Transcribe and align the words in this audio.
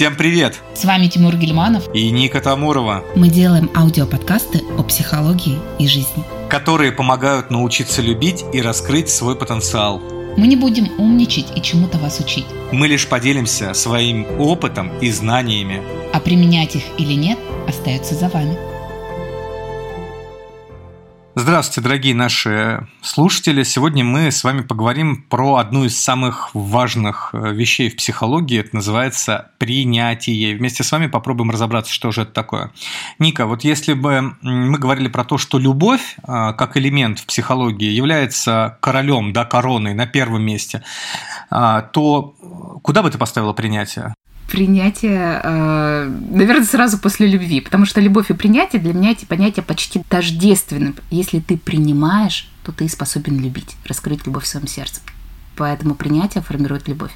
Всем 0.00 0.16
привет! 0.16 0.58
С 0.74 0.86
вами 0.86 1.08
Тимур 1.08 1.36
Гельманов 1.36 1.94
и 1.94 2.10
Ника 2.10 2.40
Тамурова. 2.40 3.04
Мы 3.16 3.28
делаем 3.28 3.70
аудиоподкасты 3.76 4.62
о 4.78 4.82
психологии 4.82 5.58
и 5.78 5.86
жизни, 5.86 6.24
которые 6.48 6.90
помогают 6.90 7.50
научиться 7.50 8.00
любить 8.00 8.42
и 8.54 8.62
раскрыть 8.62 9.10
свой 9.10 9.36
потенциал. 9.36 10.00
Мы 10.38 10.46
не 10.46 10.56
будем 10.56 10.88
умничать 10.98 11.48
и 11.54 11.60
чему-то 11.60 11.98
вас 11.98 12.18
учить. 12.18 12.46
Мы 12.72 12.88
лишь 12.88 13.06
поделимся 13.06 13.74
своим 13.74 14.24
опытом 14.40 14.90
и 15.00 15.10
знаниями. 15.10 15.82
А 16.14 16.20
применять 16.20 16.76
их 16.76 16.84
или 16.96 17.12
нет, 17.12 17.38
остается 17.68 18.14
за 18.14 18.30
вами. 18.30 18.69
Здравствуйте, 21.36 21.80
дорогие 21.82 22.12
наши 22.12 22.88
слушатели. 23.02 23.62
Сегодня 23.62 24.02
мы 24.02 24.32
с 24.32 24.42
вами 24.42 24.62
поговорим 24.62 25.22
про 25.22 25.56
одну 25.58 25.84
из 25.84 25.96
самых 25.96 26.50
важных 26.54 27.30
э, 27.32 27.52
вещей 27.52 27.88
в 27.88 27.94
психологии. 27.94 28.58
Это 28.58 28.74
называется 28.74 29.52
принятие. 29.58 30.56
Вместе 30.56 30.82
с 30.82 30.90
вами 30.90 31.06
попробуем 31.06 31.52
разобраться, 31.52 31.92
что 31.92 32.10
же 32.10 32.22
это 32.22 32.32
такое. 32.32 32.72
Ника, 33.20 33.46
вот 33.46 33.62
если 33.62 33.92
бы 33.92 34.34
мы 34.42 34.76
говорили 34.76 35.06
про 35.06 35.22
то, 35.22 35.38
что 35.38 35.60
любовь 35.60 36.16
э, 36.18 36.22
как 36.26 36.76
элемент 36.76 37.20
в 37.20 37.26
психологии 37.26 37.90
является 37.90 38.76
королем, 38.80 39.32
да, 39.32 39.44
короной 39.44 39.94
на 39.94 40.06
первом 40.08 40.42
месте, 40.42 40.82
э, 41.52 41.82
то 41.92 42.34
куда 42.82 43.04
бы 43.04 43.10
ты 43.10 43.18
поставила 43.18 43.52
принятие? 43.52 44.14
Принятие, 44.50 45.40
э, 45.42 46.12
наверное, 46.30 46.64
сразу 46.64 46.98
после 46.98 47.28
любви, 47.28 47.60
потому 47.60 47.86
что 47.86 48.00
любовь 48.00 48.30
и 48.30 48.34
принятие 48.34 48.82
для 48.82 48.92
меня 48.92 49.12
эти 49.12 49.24
понятия 49.24 49.62
почти 49.62 50.02
тождественны. 50.08 50.94
Если 51.10 51.38
ты 51.38 51.56
принимаешь, 51.56 52.50
то 52.64 52.72
ты 52.72 52.88
способен 52.88 53.40
любить, 53.40 53.76
раскрыть 53.86 54.26
любовь 54.26 54.44
в 54.44 54.48
своем 54.48 54.66
сердце. 54.66 55.00
Поэтому 55.56 55.94
принятие 55.94 56.42
формирует 56.42 56.88
любовь. 56.88 57.12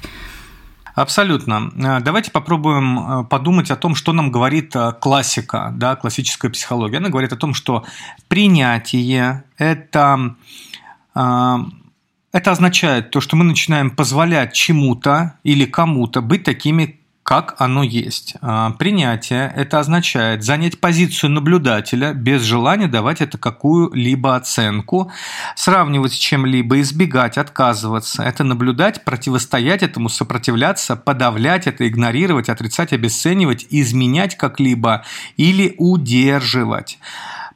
Абсолютно. 0.95 1.71
Э, 1.75 1.99
давайте 1.99 2.31
попробуем 2.31 2.99
э, 2.99 3.23
подумать 3.25 3.69
о 3.69 3.75
том, 3.75 3.95
что 3.95 4.13
нам 4.13 4.31
говорит 4.31 4.73
классика, 5.01 5.73
да, 5.75 5.95
классическая 5.97 6.49
психология. 6.49 6.97
Она 6.97 7.09
говорит 7.09 7.33
о 7.33 7.37
том, 7.37 7.53
что 7.53 7.83
принятие– 8.29 9.43
это 9.57 10.35
это 12.35 12.51
означает 12.51 13.11
то, 13.11 13.21
что 13.21 13.37
мы 13.37 13.45
начинаем 13.45 13.89
позволять 13.89 14.51
чему-то 14.51 15.39
или 15.43 15.63
кому-то 15.63 16.19
быть 16.19 16.43
такими, 16.43 16.99
как 17.25 17.55
оно 17.57 17.81
есть. 17.81 18.35
А, 18.41 18.69
принятие– 18.73 19.51
это 19.55 19.79
означает 19.79 20.43
занять 20.43 20.79
позицию 20.79 21.31
наблюдателя 21.31 22.13
без 22.13 22.43
желания 22.43 22.87
давать 22.87 23.19
это 23.19 23.39
какую-либо 23.39 24.35
оценку, 24.35 25.11
сравнивать 25.55 26.13
с 26.13 26.17
чем-либо, 26.17 26.81
избегать, 26.81 27.39
отказываться. 27.39 28.21
Это 28.21 28.43
наблюдать, 28.43 29.03
противостоять 29.05 29.81
этому, 29.81 30.07
сопротивляться, 30.07 30.95
подавлять 30.95 31.65
это, 31.65 31.87
игнорировать, 31.87 32.47
отрицать, 32.47 32.93
обесценивать, 32.93 33.65
изменять 33.71 34.37
как-либо 34.37 35.03
или 35.35 35.73
удерживать. 35.79 36.99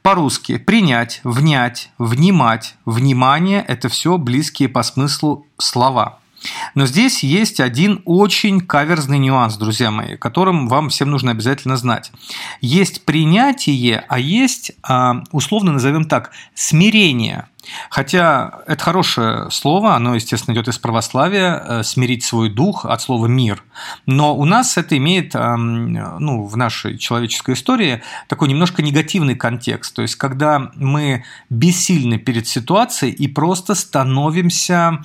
По-русски 0.02 0.58
принять, 0.58 1.20
внять, 1.22 1.90
внимать, 1.96 2.74
внимание– 2.84 3.64
это 3.68 3.88
все 3.88 4.18
близкие 4.18 4.68
по 4.68 4.82
смыслу 4.82 5.46
слова– 5.58 6.18
но 6.74 6.86
здесь 6.86 7.22
есть 7.22 7.60
один 7.60 8.02
очень 8.04 8.60
каверзный 8.60 9.18
нюанс, 9.18 9.56
друзья 9.56 9.90
мои, 9.90 10.16
которым 10.16 10.68
вам 10.68 10.88
всем 10.88 11.10
нужно 11.10 11.32
обязательно 11.32 11.76
знать. 11.76 12.12
Есть 12.60 13.04
принятие, 13.04 14.04
а 14.08 14.18
есть, 14.18 14.72
а, 14.82 15.22
условно 15.32 15.72
назовем 15.72 16.04
так, 16.04 16.30
смирение. 16.54 17.46
Хотя 17.90 18.62
это 18.66 18.82
хорошее 18.82 19.50
слово, 19.50 19.94
оно, 19.94 20.14
естественно, 20.14 20.54
идет 20.54 20.68
из 20.68 20.78
православия, 20.78 21.62
э, 21.62 21.82
смирить 21.82 22.24
свой 22.24 22.48
дух 22.48 22.86
от 22.86 23.02
слова 23.02 23.26
мир. 23.26 23.62
Но 24.06 24.34
у 24.34 24.44
нас 24.44 24.78
это 24.78 24.96
имеет, 24.96 25.34
ну, 25.34 26.44
в 26.44 26.56
нашей 26.56 26.96
человеческой 26.98 27.54
истории 27.54 28.02
такой 28.28 28.48
немножко 28.48 28.82
негативный 28.82 29.34
контекст. 29.34 29.94
То 29.94 30.02
есть, 30.02 30.16
когда 30.16 30.70
мы 30.74 31.24
бессильны 31.50 32.18
перед 32.18 32.46
ситуацией 32.46 33.12
и 33.12 33.28
просто 33.28 33.74
становимся 33.74 35.02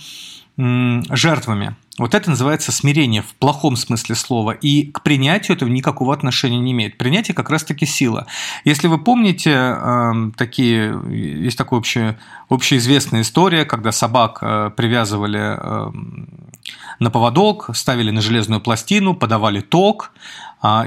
жертвами. 0.57 1.75
Вот 1.97 2.13
это 2.13 2.29
называется 2.29 2.73
смирение 2.73 3.21
в 3.21 3.33
плохом 3.35 3.77
смысле 3.77 4.15
слова. 4.15 4.51
И 4.51 4.91
к 4.91 5.01
принятию 5.01 5.55
этого 5.55 5.69
никакого 5.69 6.13
отношения 6.13 6.59
не 6.59 6.73
имеет. 6.73 6.97
Принятие 6.97 7.33
как 7.33 7.49
раз-таки 7.49 7.85
сила. 7.85 8.25
Если 8.65 8.87
вы 8.87 8.97
помните, 8.97 9.51
эм, 9.51 10.33
такие, 10.33 10.93
есть 11.09 11.57
такая 11.57 11.79
общая, 11.79 12.19
общеизвестная 12.49 13.21
история, 13.21 13.63
когда 13.63 13.93
собак 13.93 14.39
э, 14.41 14.71
привязывали 14.75 15.39
эм, 15.39 16.27
на 16.99 17.11
поводок, 17.11 17.69
ставили 17.73 18.11
на 18.11 18.21
железную 18.21 18.59
пластину, 18.59 19.13
подавали 19.13 19.61
ток, 19.61 20.11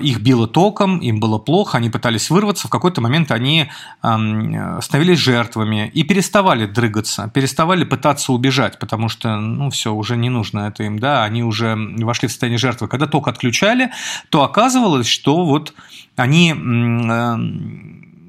их 0.00 0.20
било 0.20 0.46
током, 0.46 0.98
им 0.98 1.20
было 1.20 1.38
плохо, 1.38 1.78
они 1.78 1.90
пытались 1.90 2.30
вырваться, 2.30 2.66
в 2.66 2.70
какой-то 2.70 3.00
момент 3.00 3.30
они 3.30 3.70
становились 4.00 5.18
жертвами 5.18 5.90
и 5.94 6.02
переставали 6.02 6.66
дрыгаться, 6.66 7.30
переставали 7.32 7.84
пытаться 7.84 8.32
убежать, 8.32 8.78
потому 8.78 9.08
что, 9.08 9.36
ну, 9.36 9.70
все, 9.70 9.92
уже 9.92 10.16
не 10.16 10.30
нужно 10.30 10.68
это 10.68 10.82
им, 10.82 10.98
да, 10.98 11.22
они 11.24 11.44
уже 11.44 11.76
вошли 11.76 12.28
в 12.28 12.30
состояние 12.30 12.58
жертвы. 12.58 12.88
Когда 12.88 13.06
ток 13.06 13.28
отключали, 13.28 13.90
то 14.30 14.42
оказывалось, 14.42 15.06
что 15.06 15.44
вот 15.44 15.74
они 16.16 16.52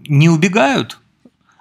не 0.08 0.30
убегают, 0.30 1.00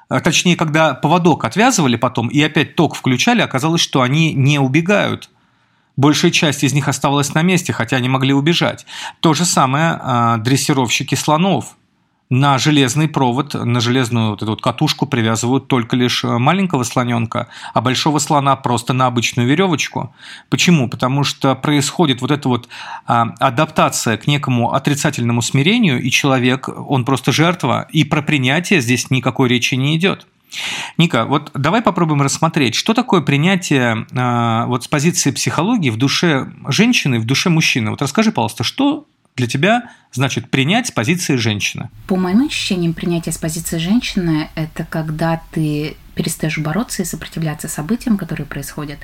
а 0.08 0.20
точнее, 0.20 0.56
когда 0.56 0.94
поводок 0.94 1.44
отвязывали 1.44 1.96
потом 1.96 2.28
и 2.28 2.40
опять 2.42 2.74
ток 2.74 2.94
включали, 2.94 3.42
оказалось, 3.42 3.80
что 3.80 4.00
они 4.02 4.32
не 4.32 4.58
убегают, 4.58 5.30
Большая 5.98 6.30
часть 6.30 6.62
из 6.62 6.72
них 6.74 6.86
оставалась 6.86 7.34
на 7.34 7.42
месте, 7.42 7.72
хотя 7.72 7.96
они 7.96 8.08
могли 8.08 8.32
убежать. 8.32 8.86
То 9.18 9.34
же 9.34 9.44
самое 9.44 10.00
э, 10.00 10.36
дрессировщики 10.38 11.16
слонов. 11.16 11.76
На 12.30 12.56
железный 12.58 13.08
провод, 13.08 13.54
на 13.54 13.80
железную 13.80 14.30
вот 14.30 14.42
эту 14.42 14.52
вот 14.52 14.62
катушку 14.62 15.06
привязывают 15.06 15.66
только 15.66 15.96
лишь 15.96 16.24
а, 16.24 16.38
маленького 16.38 16.84
слоненка, 16.84 17.48
а 17.72 17.80
большого 17.80 18.18
слона 18.18 18.54
просто 18.54 18.92
на 18.92 19.06
обычную 19.06 19.48
веревочку. 19.48 20.14
Почему? 20.50 20.90
Потому 20.90 21.24
что 21.24 21.54
происходит 21.54 22.20
вот 22.20 22.30
эта 22.30 22.48
вот 22.48 22.68
а, 23.06 23.32
адаптация 23.40 24.18
к 24.18 24.26
некому 24.26 24.74
отрицательному 24.74 25.40
смирению, 25.40 26.02
и 26.02 26.10
человек, 26.10 26.68
он 26.68 27.06
просто 27.06 27.32
жертва, 27.32 27.88
и 27.90 28.04
про 28.04 28.20
принятие 28.20 28.82
здесь 28.82 29.10
никакой 29.10 29.48
речи 29.48 29.74
не 29.74 29.96
идет. 29.96 30.26
Ника, 30.96 31.24
вот 31.26 31.50
давай 31.54 31.82
попробуем 31.82 32.22
рассмотреть, 32.22 32.74
что 32.74 32.94
такое 32.94 33.20
принятие 33.20 34.06
э, 34.10 34.66
вот 34.66 34.84
с 34.84 34.88
позиции 34.88 35.30
психологии 35.30 35.90
в 35.90 35.96
душе 35.96 36.50
женщины, 36.68 37.18
в 37.18 37.24
душе 37.24 37.50
мужчины. 37.50 37.90
Вот 37.90 38.02
расскажи, 38.02 38.32
пожалуйста, 38.32 38.64
что 38.64 39.06
для 39.36 39.46
тебя 39.46 39.90
значит 40.12 40.50
принять 40.50 40.88
с 40.88 40.90
позиции 40.90 41.36
женщины? 41.36 41.90
По 42.08 42.16
моим 42.16 42.46
ощущениям, 42.46 42.92
принятие 42.92 43.32
с 43.32 43.38
позиции 43.38 43.78
женщины– 43.78 44.50
это 44.56 44.84
когда 44.84 45.40
ты 45.52 45.96
перестаешь 46.16 46.58
бороться 46.58 47.02
и 47.02 47.04
сопротивляться 47.04 47.68
событиям, 47.68 48.18
которые 48.18 48.46
происходят, 48.46 48.98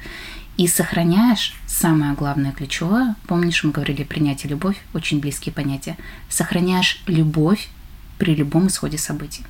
и 0.57 0.67
сохраняешь 0.67 1.55
самое 1.67 2.15
главное 2.15 2.51
ключевое. 2.53 3.15
Помнишь, 3.29 3.63
мы 3.63 3.71
говорили 3.71 4.03
принятие 4.03 4.51
любовь, 4.51 4.77
очень 4.93 5.21
близкие 5.21 5.53
понятия. 5.53 5.97
Сохраняешь 6.29 7.03
любовь 7.07 7.69
при 8.19 8.35
любом 8.35 8.67
исходе 8.67 8.99
событий. 8.99 9.45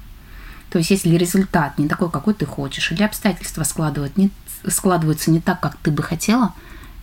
То 0.75 0.79
есть, 0.79 0.91
если 0.91 1.15
результат 1.15 1.79
не 1.79 1.87
такой, 1.87 2.11
какой 2.11 2.35
ты 2.35 2.47
хочешь, 2.47 2.91
или 2.91 3.05
обстоятельства 3.05 3.63
складывают 3.63 4.17
не, 4.17 4.33
складываются 4.67 5.31
не 5.31 5.41
так, 5.41 5.61
как 5.61 5.77
ты 5.77 5.93
бы 5.93 6.03
хотела, 6.03 6.53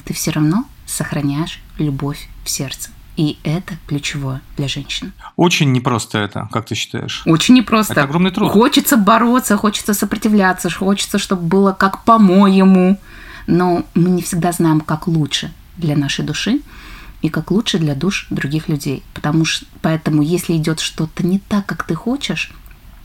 ты 0.04 0.14
все 0.14 0.32
равно 0.32 0.66
сохраняешь 0.86 1.62
любовь 1.78 2.28
в 2.44 2.50
сердце. 2.50 2.90
И 3.16 3.40
это 3.46 3.76
ключевое 3.88 4.42
для 4.58 4.68
женщин. 4.68 5.14
Очень 5.38 5.72
непросто 5.72 6.18
это, 6.18 6.50
как 6.52 6.66
ты 6.66 6.76
считаешь? 6.76 7.24
Очень 7.26 7.56
непросто. 7.56 7.94
Это 7.94 8.04
огромный 8.04 8.32
труд. 8.32 8.52
Хочется 8.52 8.98
бороться, 8.98 9.56
хочется 9.56 9.94
сопротивляться, 9.94 10.70
хочется, 10.70 11.18
чтобы 11.18 11.44
было 11.44 11.72
как 11.72 12.04
по-моему. 12.04 13.00
Но 13.48 13.86
мы 13.94 14.10
не 14.10 14.22
всегда 14.22 14.52
знаем, 14.52 14.82
как 14.82 15.08
лучше 15.08 15.54
для 15.78 15.96
нашей 15.96 16.26
души 16.26 16.60
и 17.22 17.30
как 17.30 17.52
лучше 17.52 17.80
для 17.80 17.96
душ 17.96 18.28
других 18.32 18.68
людей. 18.68 19.02
Потому 19.14 19.46
что, 19.46 19.66
поэтому, 19.82 20.24
если 20.24 20.58
идет 20.58 20.82
что-то 20.82 21.26
не 21.26 21.40
так, 21.40 21.66
как 21.66 21.84
ты 21.86 21.96
хочешь, 21.96 22.52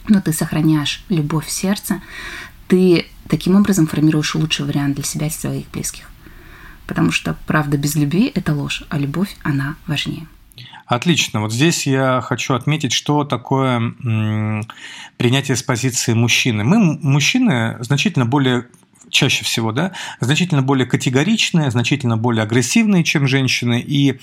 но 0.08 0.20
ты 0.20 0.32
сохраняешь 0.32 1.04
любовь 1.08 1.46
в 1.46 1.50
сердце, 1.50 2.00
ты 2.68 3.06
таким 3.28 3.56
образом 3.56 3.86
формируешь 3.86 4.34
лучший 4.34 4.66
вариант 4.66 4.96
для 4.96 5.04
себя 5.04 5.26
и 5.26 5.30
своих 5.30 5.70
близких. 5.70 6.10
Потому 6.86 7.10
что 7.10 7.36
правда 7.46 7.76
без 7.76 7.96
любви– 7.96 8.30
это 8.34 8.54
ложь, 8.54 8.84
а 8.88 8.98
любовь, 8.98 9.36
она 9.42 9.76
важнее. 9.86 10.26
Отлично. 10.86 11.40
Вот 11.40 11.52
здесь 11.52 11.86
я 11.86 12.20
хочу 12.20 12.54
отметить, 12.54 12.92
что 12.92 13.24
такое 13.24 13.94
принятие 15.16 15.56
с 15.56 15.62
позиции 15.62 16.14
мужчины. 16.14 16.62
Мы, 16.62 16.78
мужчины, 17.02 17.76
значительно 17.80 18.24
более 18.24 18.66
чаще 19.10 19.44
всего, 19.44 19.72
да, 19.72 19.92
значительно 20.20 20.62
более 20.62 20.86
категоричные, 20.86 21.70
значительно 21.70 22.16
более 22.16 22.44
агрессивные, 22.44 23.02
чем 23.02 23.26
женщины. 23.26 23.82
И 23.84 24.20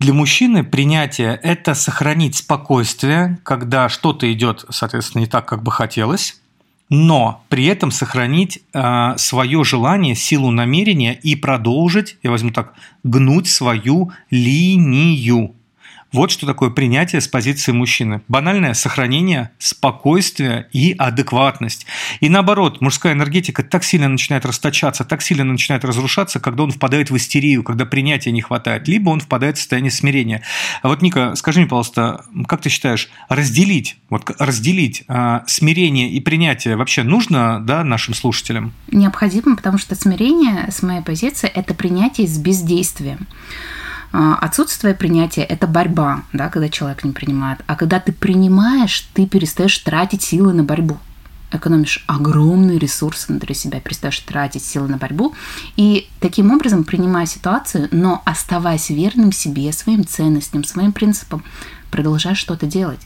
для 0.00 0.14
мужчины 0.14 0.64
принятие– 0.64 1.38
это 1.42 1.74
сохранить 1.74 2.34
спокойствие, 2.34 3.38
когда 3.42 3.90
что-то 3.90 4.32
идет, 4.32 4.64
соответственно, 4.70 5.20
не 5.20 5.26
так, 5.26 5.46
как 5.46 5.62
бы 5.62 5.70
хотелось, 5.70 6.40
но 6.88 7.44
при 7.50 7.66
этом 7.66 7.90
сохранить 7.90 8.62
э, 8.72 9.14
свое 9.18 9.62
желание, 9.62 10.14
силу 10.14 10.50
намерения 10.50 11.14
и 11.14 11.36
продолжить, 11.36 12.16
я 12.22 12.30
возьму 12.30 12.50
так, 12.50 12.72
гнуть 13.04 13.46
свою 13.46 14.10
линию. 14.30 15.54
Вот 16.12 16.32
что 16.32 16.44
такое 16.44 16.70
принятие 16.70 17.20
с 17.20 17.28
позиции 17.28 17.70
мужчины. 17.70 18.22
Банальное 18.26 18.74
сохранение 18.74 19.50
спокойствия 19.58 20.68
и 20.72 20.92
адекватность. 20.98 21.86
И 22.18 22.28
наоборот, 22.28 22.80
мужская 22.80 23.12
энергетика 23.12 23.62
так 23.62 23.84
сильно 23.84 24.08
начинает 24.08 24.44
расточаться, 24.44 25.04
так 25.04 25.22
сильно 25.22 25.44
начинает 25.44 25.84
разрушаться, 25.84 26.40
когда 26.40 26.64
он 26.64 26.72
впадает 26.72 27.10
в 27.10 27.16
истерию, 27.16 27.62
когда 27.62 27.86
принятия 27.86 28.32
не 28.32 28.42
хватает, 28.42 28.88
либо 28.88 29.10
он 29.10 29.20
впадает 29.20 29.56
в 29.56 29.60
состояние 29.60 29.92
смирения. 29.92 30.42
А 30.82 30.88
вот, 30.88 31.00
Ника, 31.00 31.36
скажи 31.36 31.60
мне, 31.60 31.68
пожалуйста, 31.68 32.24
как 32.48 32.60
ты 32.60 32.70
считаешь, 32.70 33.08
разделить, 33.28 33.96
вот 34.08 34.28
разделить 34.40 35.04
э, 35.06 35.40
смирение 35.46 36.10
и 36.10 36.20
принятие 36.20 36.74
вообще 36.74 37.04
нужно 37.04 37.60
да, 37.60 37.84
нашим 37.84 38.14
слушателям? 38.14 38.72
Необходимо, 38.90 39.54
потому 39.54 39.78
что 39.78 39.94
смирение, 39.94 40.68
с 40.70 40.82
моей 40.82 41.02
позиции, 41.02 41.48
это 41.48 41.72
принятие 41.74 42.26
с 42.26 42.36
бездействием. 42.36 43.28
А, 44.12 44.36
отсутствие 44.36 44.94
принятия– 44.94 45.42
это 45.48 45.66
борьба, 45.66 46.22
да, 46.32 46.48
когда 46.48 46.68
человек 46.68 47.04
не 47.04 47.12
принимает. 47.12 47.60
А 47.66 47.76
когда 47.76 48.00
ты 48.00 48.12
принимаешь, 48.12 49.08
ты 49.14 49.26
перестаешь 49.26 49.78
тратить 49.78 50.22
силы 50.22 50.52
на 50.52 50.64
борьбу 50.64 50.98
экономишь 51.52 52.04
огромные 52.06 52.78
ресурсы 52.78 53.26
внутри 53.28 53.54
себя, 53.54 53.80
перестаешь 53.80 54.18
тратить 54.20 54.64
силы 54.64 54.88
на 54.88 54.96
борьбу. 54.96 55.34
И 55.76 56.08
таким 56.20 56.52
образом, 56.52 56.84
принимая 56.84 57.26
ситуацию, 57.26 57.88
но 57.90 58.22
оставаясь 58.24 58.90
верным 58.90 59.32
себе, 59.32 59.72
своим 59.72 60.06
ценностям, 60.06 60.64
своим 60.64 60.92
принципам, 60.92 61.44
продолжаешь 61.90 62.38
что-то 62.38 62.66
делать. 62.66 63.00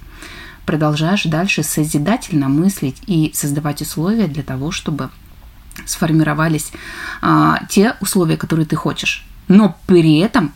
Продолжаешь 0.66 1.24
дальше 1.24 1.62
созидательно 1.62 2.48
мыслить 2.48 3.02
и 3.06 3.30
создавать 3.34 3.82
условия 3.82 4.26
для 4.26 4.42
того, 4.42 4.70
чтобы 4.70 5.10
сформировались 5.84 6.72
а, 7.20 7.60
те 7.68 7.96
условия, 8.00 8.36
которые 8.36 8.66
ты 8.66 8.76
хочешь. 8.76 9.26
Но 9.48 9.76
при 9.86 10.18
этом 10.18 10.52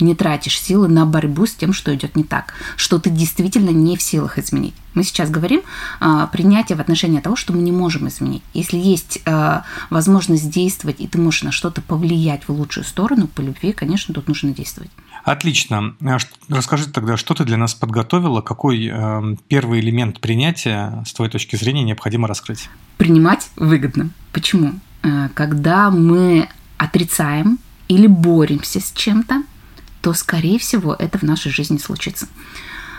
не 0.00 0.14
тратишь 0.14 0.60
силы 0.60 0.88
на 0.88 1.06
борьбу 1.06 1.46
с 1.46 1.54
тем, 1.54 1.72
что 1.72 1.94
идет 1.94 2.16
не 2.16 2.24
так, 2.24 2.54
что 2.76 2.98
ты 2.98 3.10
действительно 3.10 3.70
не 3.70 3.96
в 3.96 4.02
силах 4.02 4.38
изменить. 4.38 4.74
Мы 4.94 5.04
сейчас 5.04 5.30
говорим 5.30 5.62
а, 6.00 6.26
принятие 6.26 6.76
в 6.76 6.80
отношении 6.80 7.20
того, 7.20 7.36
что 7.36 7.52
мы 7.52 7.62
не 7.62 7.72
можем 7.72 8.08
изменить. 8.08 8.42
Если 8.54 8.76
есть 8.76 9.20
а, 9.24 9.64
возможность 9.88 10.50
действовать, 10.50 10.96
и 10.98 11.06
ты 11.06 11.18
можешь 11.18 11.42
на 11.42 11.52
что-то 11.52 11.80
повлиять 11.80 12.48
в 12.48 12.52
лучшую 12.52 12.84
сторону 12.84 13.28
по 13.28 13.40
любви, 13.40 13.72
конечно, 13.72 14.12
тут 14.12 14.28
нужно 14.28 14.52
действовать. 14.52 14.90
Отлично. 15.24 15.94
А 16.02 16.18
расскажи 16.48 16.86
тогда, 16.86 17.16
что 17.16 17.34
ты 17.34 17.44
для 17.44 17.56
нас 17.56 17.74
подготовила, 17.74 18.40
какой 18.40 18.86
э, 18.86 19.36
первый 19.48 19.80
элемент 19.80 20.20
принятия, 20.20 21.04
с 21.06 21.12
твоей 21.12 21.30
точки 21.30 21.56
зрения, 21.56 21.82
необходимо 21.82 22.26
раскрыть? 22.26 22.68
Принимать 22.96 23.50
выгодно. 23.56 24.10
Почему? 24.32 24.72
Э, 25.02 25.28
когда 25.34 25.90
мы 25.90 26.48
отрицаем 26.78 27.58
или 27.88 28.06
боремся 28.06 28.80
с 28.80 28.92
чем-то, 28.92 29.42
то, 30.00 30.12
скорее 30.14 30.58
всего, 30.58 30.94
это 30.94 31.18
в 31.18 31.22
нашей 31.22 31.52
жизни 31.52 31.78
случится. 31.78 32.26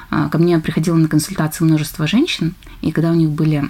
А, 0.10 0.30
ко 0.30 0.38
мне 0.38 0.60
приходило 0.60 0.96
на 0.96 1.08
консультацию 1.08 1.68
множество 1.68 2.08
женщин, 2.08 2.56
и 2.82 2.92
когда 2.92 3.12
у 3.12 3.16
них 3.16 3.30
были 3.30 3.70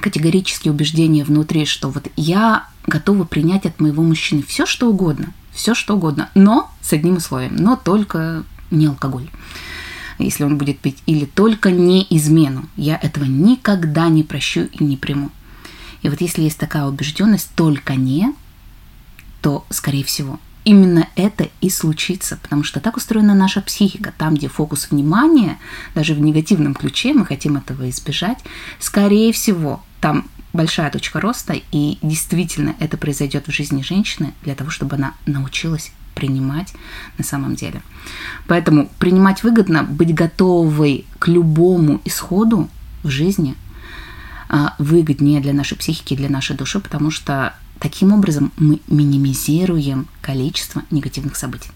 категорические 0.00 0.72
убеждения 0.72 1.24
внутри, 1.24 1.64
что 1.64 1.90
вот 1.90 2.08
я 2.16 2.68
готова 2.86 3.24
принять 3.24 3.66
от 3.66 3.80
моего 3.80 4.02
мужчины 4.02 4.42
все, 4.42 4.66
что 4.66 4.88
угодно, 4.88 5.32
все, 5.52 5.74
что 5.74 5.96
угодно, 5.96 6.30
но 6.34 6.70
с 6.82 6.92
одним 6.92 7.16
условием, 7.16 7.56
но 7.56 7.76
только 7.76 8.44
не 8.70 8.86
алкоголь 8.86 9.30
если 10.18 10.44
он 10.44 10.58
будет 10.58 10.78
пить, 10.78 11.02
или 11.06 11.24
только 11.24 11.70
не 11.70 12.06
измену. 12.10 12.68
Я 12.76 12.96
этого 12.96 13.24
никогда 13.24 14.08
не 14.08 14.22
прощу 14.22 14.62
и 14.72 14.84
не 14.84 14.96
приму. 14.96 15.30
И 16.02 16.08
вот 16.08 16.20
если 16.20 16.42
есть 16.42 16.58
такая 16.58 16.86
убежденность, 16.86 17.50
только 17.54 17.94
не, 17.94 18.32
то, 19.42 19.64
скорее 19.70 20.04
всего, 20.04 20.40
именно 20.66 21.08
это 21.14 21.48
и 21.60 21.70
случится, 21.70 22.36
потому 22.42 22.64
что 22.64 22.80
так 22.80 22.96
устроена 22.96 23.34
наша 23.34 23.62
психика. 23.62 24.12
Там, 24.18 24.34
где 24.34 24.48
фокус 24.48 24.90
внимания, 24.90 25.58
даже 25.94 26.12
в 26.12 26.20
негативном 26.20 26.74
ключе, 26.74 27.14
мы 27.14 27.24
хотим 27.24 27.56
этого 27.56 27.88
избежать, 27.88 28.38
скорее 28.80 29.32
всего, 29.32 29.82
там 30.00 30.28
большая 30.52 30.90
точка 30.90 31.20
роста, 31.20 31.54
и 31.70 31.98
действительно 32.02 32.74
это 32.80 32.96
произойдет 32.96 33.46
в 33.46 33.52
жизни 33.52 33.82
женщины 33.82 34.34
для 34.42 34.56
того, 34.56 34.70
чтобы 34.70 34.96
она 34.96 35.14
научилась 35.24 35.92
принимать 36.16 36.74
на 37.16 37.24
самом 37.24 37.54
деле. 37.54 37.80
Поэтому 38.48 38.90
принимать 38.98 39.44
выгодно, 39.44 39.84
быть 39.84 40.14
готовой 40.14 41.06
к 41.20 41.28
любому 41.28 42.00
исходу 42.04 42.68
в 43.04 43.08
жизни 43.08 43.54
а, 44.48 44.74
выгоднее 44.78 45.40
для 45.40 45.52
нашей 45.52 45.76
психики 45.76 46.16
для 46.16 46.28
нашей 46.28 46.56
души, 46.56 46.80
потому 46.80 47.12
что 47.12 47.54
Таким 47.78 48.12
образом, 48.12 48.52
мы 48.56 48.80
минимизируем 48.88 50.08
количество 50.20 50.82
негативных 50.90 51.36
событий. 51.36 51.70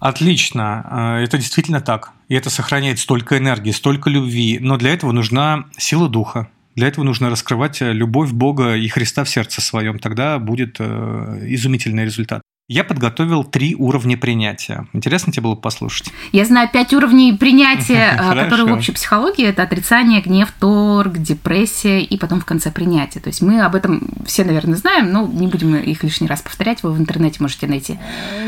Отлично, 0.00 1.16
э, 1.18 1.24
это 1.24 1.38
действительно 1.38 1.80
так. 1.80 2.12
И 2.28 2.34
это 2.34 2.50
сохраняет 2.50 2.98
столько 2.98 3.38
энергии, 3.38 3.70
столько 3.70 4.10
любви. 4.10 4.58
Но 4.60 4.76
для 4.76 4.92
этого 4.92 5.12
нужна 5.12 5.64
сила 5.78 6.08
духа. 6.08 6.48
Для 6.74 6.88
этого 6.88 7.04
нужно 7.04 7.30
раскрывать 7.30 7.80
любовь 7.80 8.32
Бога 8.32 8.74
и 8.74 8.88
Христа 8.88 9.24
в 9.24 9.28
сердце 9.28 9.60
своем. 9.60 9.98
Тогда 9.98 10.38
будет 10.38 10.76
э, 10.78 11.46
изумительный 11.48 12.04
результат. 12.04 12.42
Я 12.66 12.82
подготовил 12.82 13.44
три 13.44 13.74
уровня 13.74 14.16
принятия. 14.16 14.86
Интересно 14.94 15.30
тебе 15.30 15.42
было 15.42 15.54
послушать? 15.54 16.10
Я 16.32 16.46
знаю 16.46 16.70
пять 16.72 16.94
уровней 16.94 17.34
принятия, 17.34 18.18
э, 18.18 18.34
которые 18.42 18.66
в 18.66 18.72
общей 18.72 18.92
психологии. 18.92 19.44
Это 19.44 19.64
отрицание, 19.64 20.22
гнев, 20.22 20.50
торг, 20.58 21.18
депрессия 21.18 22.00
и 22.00 22.16
потом 22.16 22.40
в 22.40 22.46
конце 22.46 22.70
принятие. 22.70 23.20
То 23.20 23.28
есть 23.28 23.42
мы 23.42 23.60
об 23.60 23.74
этом 23.74 24.08
все, 24.24 24.44
наверное, 24.44 24.76
знаем, 24.76 25.12
но 25.12 25.26
не 25.26 25.46
будем 25.46 25.76
их 25.76 26.02
лишний 26.02 26.26
раз 26.26 26.40
повторять. 26.40 26.82
Вы 26.82 26.92
в 26.92 26.98
интернете 26.98 27.36
можете 27.40 27.66
найти. 27.66 27.98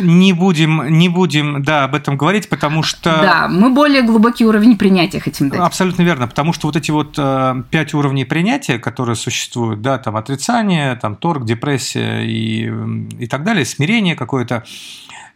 Не 0.00 0.32
будем, 0.32 0.96
не 0.96 1.10
будем, 1.10 1.62
да, 1.62 1.84
об 1.84 1.94
этом 1.94 2.16
говорить, 2.16 2.48
потому 2.48 2.82
что... 2.82 3.20
Да, 3.20 3.48
мы 3.48 3.68
более 3.68 4.00
глубокий 4.00 4.46
уровень 4.46 4.78
принятия 4.78 5.20
хотим 5.20 5.50
дать. 5.50 5.60
Абсолютно 5.60 6.00
верно, 6.00 6.26
потому 6.26 6.54
что 6.54 6.68
вот 6.68 6.76
эти 6.76 6.90
вот 6.90 7.16
э, 7.18 7.62
пять 7.70 7.92
уровней 7.92 8.24
принятия, 8.24 8.78
которые 8.78 9.16
существуют, 9.16 9.82
да, 9.82 9.98
там 9.98 10.16
отрицание, 10.16 10.96
там 10.96 11.16
торг, 11.16 11.44
депрессия 11.44 12.22
и, 12.22 12.72
и 13.18 13.26
так 13.26 13.44
далее, 13.44 13.66
смирение, 13.66 14.05
мышление 14.06 14.16
какое-то, 14.16 14.64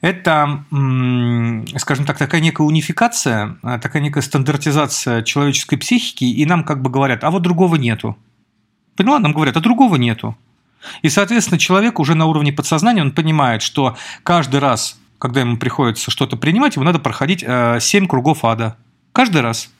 это, 0.00 0.64
скажем 1.76 2.06
так, 2.06 2.16
такая 2.18 2.40
некая 2.40 2.62
унификация, 2.62 3.58
а, 3.62 3.78
такая 3.78 4.02
некая 4.02 4.22
стандартизация 4.22 5.22
человеческой 5.22 5.76
психики, 5.76 6.24
и 6.24 6.46
нам 6.46 6.64
как 6.64 6.80
бы 6.80 6.90
говорят, 6.90 7.24
а 7.24 7.30
вот 7.30 7.42
другого 7.42 7.76
нету. 7.76 8.16
Поняла? 8.96 9.18
Нам 9.18 9.32
говорят, 9.32 9.56
а 9.56 9.60
другого 9.60 9.96
нету. 9.96 10.36
И, 11.02 11.10
соответственно, 11.10 11.58
человек 11.58 11.98
уже 11.98 12.14
на 12.14 12.26
уровне 12.26 12.52
подсознания, 12.52 13.02
он 13.02 13.12
понимает, 13.12 13.60
что 13.60 13.96
каждый 14.22 14.60
раз, 14.60 14.98
когда 15.18 15.40
ему 15.40 15.58
приходится 15.58 16.10
что-то 16.10 16.36
принимать, 16.36 16.76
ему 16.76 16.84
надо 16.86 16.98
проходить 16.98 17.40
7 17.40 17.46
э, 17.46 18.06
кругов 18.08 18.44
ада. 18.44 18.76
Каждый 19.12 19.42
раз. 19.42 19.70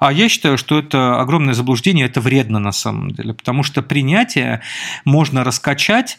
А 0.00 0.12
я 0.12 0.28
считаю, 0.28 0.58
что 0.58 0.78
это 0.78 1.20
огромное 1.20 1.54
заблуждение, 1.54 2.06
это 2.06 2.20
вредно 2.20 2.58
на 2.58 2.72
самом 2.72 3.12
деле, 3.12 3.32
потому 3.32 3.62
что 3.62 3.82
принятие 3.82 4.60
можно 5.04 5.44
раскачать 5.44 6.18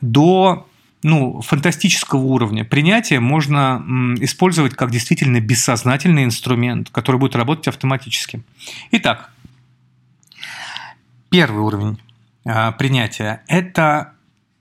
до 0.00 0.66
ну, 1.06 1.40
фантастического 1.40 2.18
уровня. 2.18 2.64
Принятие 2.64 3.20
можно 3.20 3.80
использовать 4.18 4.74
как 4.74 4.90
действительно 4.90 5.40
бессознательный 5.40 6.24
инструмент, 6.24 6.90
который 6.90 7.18
будет 7.20 7.36
работать 7.36 7.68
автоматически. 7.68 8.42
Итак, 8.90 9.30
первый 11.30 11.60
уровень 11.60 12.00
а, 12.44 12.72
принятия– 12.72 13.42
это 13.46 14.14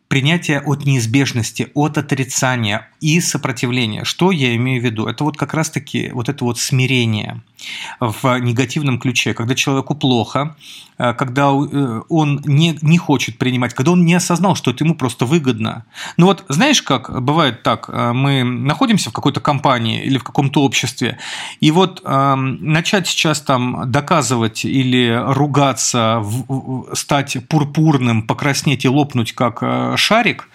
принятие 0.07 0.61
от 0.61 0.85
неизбежности, 0.85 1.71
от 1.73 1.97
отрицания 1.97 2.89
и 3.05 3.21
сопротивления. 3.21 4.03
Что 4.03 4.31
я 4.31 4.55
имею 4.55 4.81
в 4.81 4.83
виду? 4.83 5.05
Это 5.05 5.23
вот 5.23 5.37
как 5.37 5.53
раз-таки 5.53 6.09
вот 6.11 6.27
это 6.27 6.43
вот 6.43 6.57
смирение 6.57 7.43
в 7.99 8.39
негативном 8.39 8.99
ключе, 8.99 9.33
когда 9.33 9.55
человеку 9.55 9.95
плохо, 9.95 10.55
э, 10.97 11.13
когда 11.13 11.51
э, 11.51 12.01
он 12.09 12.41
не, 12.45 12.77
не 12.81 12.97
хочет 12.97 13.37
принимать, 13.37 13.73
когда 13.73 13.91
он 13.91 14.05
не 14.05 14.15
осознал, 14.15 14.55
что 14.55 14.71
это 14.71 14.83
ему 14.83 14.95
просто 14.95 15.25
выгодно. 15.25 15.85
Ну 16.17 16.25
вот 16.25 16.45
знаешь, 16.49 16.81
как 16.81 17.23
бывает 17.23 17.63
так, 17.63 17.89
э, 17.89 18.11
мы 18.13 18.43
находимся 18.43 19.09
в 19.09 19.13
какой-то 19.13 19.39
компании 19.39 20.03
или 20.03 20.17
в 20.17 20.23
каком-то 20.23 20.63
обществе, 20.63 21.17
и 21.59 21.71
вот 21.71 22.01
э, 22.03 22.35
начать 22.35 23.07
сейчас 23.07 23.41
там 23.41 23.89
доказывать 23.91 24.65
или 24.65 25.15
ругаться, 25.27 26.19
в, 26.21 26.95
стать 26.95 27.37
пурпурным, 27.47 28.23
покраснеть 28.23 28.85
и 28.85 28.89
лопнуть 28.89 29.33
как 29.33 29.63
шарик, 29.97 30.49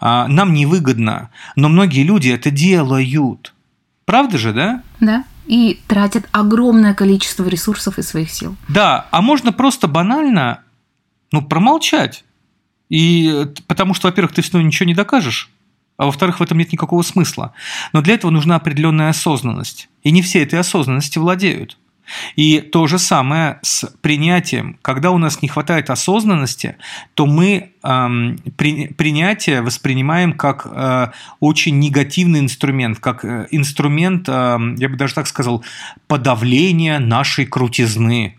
э, 0.00 0.26
нам 0.28 0.54
невыгодно, 0.54 1.30
но 1.56 1.68
многие 1.68 1.95
люди 2.04 2.28
это 2.28 2.50
делают. 2.50 3.54
Правда 4.04 4.38
же, 4.38 4.52
да? 4.52 4.82
Да 5.00 5.24
и 5.46 5.80
тратят 5.86 6.28
огромное 6.32 6.94
количество 6.94 7.46
ресурсов 7.46 7.98
и 7.98 8.02
своих 8.02 8.30
сил. 8.30 8.56
Да, 8.68 9.06
а 9.10 9.22
можно 9.22 9.52
просто 9.52 9.86
банально 9.88 10.62
ну, 11.32 11.42
промолчать. 11.42 12.24
И 12.88 13.46
потому 13.66 13.94
что, 13.94 14.08
во-первых, 14.08 14.32
ты 14.32 14.42
все 14.42 14.54
равно 14.54 14.66
ничего 14.66 14.86
не 14.86 14.94
докажешь, 14.94 15.50
а 15.96 16.06
во-вторых, 16.06 16.38
в 16.38 16.42
этом 16.42 16.58
нет 16.58 16.72
никакого 16.72 17.02
смысла. 17.02 17.52
Но 17.92 18.02
для 18.02 18.14
этого 18.14 18.30
нужна 18.30 18.56
определенная 18.56 19.08
осознанность. 19.08 19.88
И 20.02 20.10
не 20.10 20.22
все 20.22 20.42
этой 20.42 20.58
осознанности 20.58 21.18
владеют. 21.18 21.78
И 22.36 22.60
то 22.60 22.86
же 22.86 22.98
самое 22.98 23.58
с 23.62 23.86
принятием. 24.00 24.78
Когда 24.82 25.10
у 25.10 25.18
нас 25.18 25.42
не 25.42 25.48
хватает 25.48 25.90
осознанности, 25.90 26.76
то 27.14 27.26
мы 27.26 27.72
эм, 27.82 28.38
при, 28.56 28.88
принятие 28.88 29.62
воспринимаем 29.62 30.32
как 30.32 30.66
э, 30.70 31.08
очень 31.40 31.78
негативный 31.78 32.40
инструмент, 32.40 32.98
как 32.98 33.24
э, 33.24 33.48
инструмент, 33.50 34.28
э, 34.28 34.58
я 34.78 34.88
бы 34.88 34.96
даже 34.96 35.14
так 35.14 35.26
сказал, 35.26 35.64
подавления 36.06 36.98
нашей 36.98 37.46
крутизны. 37.46 38.36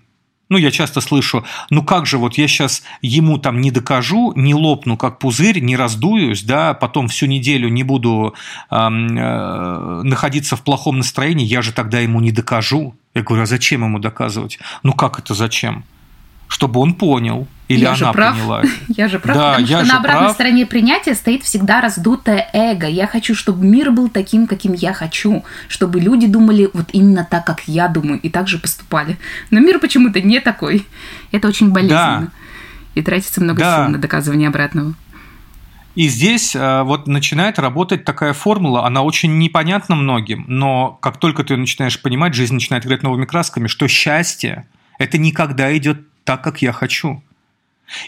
Ну, 0.50 0.58
я 0.58 0.72
часто 0.72 1.02
слышу, 1.02 1.44
ну 1.70 1.84
как 1.84 2.06
же, 2.06 2.18
вот 2.18 2.38
я 2.38 2.48
сейчас 2.48 2.84
ему 3.02 3.38
там 3.38 3.60
не 3.60 3.70
докажу, 3.70 4.32
не 4.36 4.54
лопну 4.54 4.96
как 4.96 5.20
пузырь, 5.20 5.60
не 5.60 5.76
раздуюсь, 5.76 6.44
да, 6.44 6.74
потом 6.74 7.10
всю 7.10 7.26
неделю 7.26 7.68
не 7.68 7.84
буду 7.84 8.34
э, 8.72 8.76
э, 8.76 10.02
находиться 10.04 10.56
в 10.56 10.62
плохом 10.62 11.00
настроении, 11.00 11.46
я 11.46 11.62
же 11.62 11.74
тогда 11.74 12.00
ему 12.00 12.22
не 12.22 12.32
докажу. 12.32 12.96
Я 13.18 13.24
говорю, 13.24 13.44
а 13.44 13.46
зачем 13.48 13.84
ему 13.84 13.98
доказывать? 14.00 14.60
Ну 14.84 14.94
как 14.94 15.18
это 15.18 15.34
зачем? 15.34 15.84
Чтобы 16.48 16.80
он 16.80 16.94
понял. 16.94 17.48
Или 17.68 17.82
я 17.82 17.88
она 17.90 17.96
же 17.98 18.12
прав. 18.14 18.36
поняла. 18.38 18.64
Я 18.88 19.10
же 19.10 19.20
прав, 19.20 19.36
Да, 19.36 19.50
потому 19.54 19.68
я 19.68 19.80
что 19.84 19.88
на 19.94 20.00
обратной 20.00 20.22
прав. 20.26 20.34
стороне 20.36 20.66
принятия 20.66 21.16
стоит 21.16 21.44
всегда 21.44 21.82
раздутое 21.82 22.48
эго. 22.54 22.88
Я 22.88 23.08
хочу, 23.08 23.36
чтобы 23.36 23.66
мир 23.66 23.92
был 23.92 24.08
таким, 24.08 24.48
каким 24.48 24.72
я 24.74 24.94
хочу, 24.94 25.44
чтобы 25.68 26.00
люди 26.00 26.28
думали 26.28 26.70
вот 26.74 26.86
именно 26.94 27.28
так, 27.30 27.44
как 27.46 27.68
я 27.68 27.88
думаю, 27.90 28.22
и 28.22 28.30
так 28.30 28.48
же 28.48 28.60
поступали. 28.60 29.18
Но 29.50 29.60
мир 29.60 29.80
почему-то 29.80 30.22
не 30.22 30.40
такой. 30.40 30.88
Это 31.34 31.48
очень 31.50 31.72
болезненно. 31.72 32.32
И 32.96 33.02
тратится 33.02 33.42
много 33.42 33.60
Да. 33.60 33.84
сил 33.84 33.92
на 33.92 33.98
доказывание 33.98 34.48
обратного. 34.48 34.94
И 35.98 36.10
здесь 36.10 36.56
э, 36.56 36.84
вот 36.84 37.08
начинает 37.08 37.58
работать 37.58 38.06
такая 38.06 38.34
формула, 38.34 38.86
она 38.86 39.02
очень 39.02 39.40
непонятна 39.40 39.96
многим, 39.96 40.46
но 40.48 40.92
как 41.02 41.18
только 41.18 41.44
ты 41.44 41.58
начинаешь 41.58 42.00
понимать, 42.00 42.36
жизнь 42.36 42.54
начинает 42.54 42.86
играть 42.86 43.02
новыми 43.02 43.26
красками, 43.26 43.66
что 43.66 43.88
счастье– 43.88 44.68
это 45.00 45.18
никогда 45.18 45.76
идет 45.76 46.02
так, 46.24 46.44
как 46.44 46.62
я 46.62 46.72
хочу. 46.72 47.24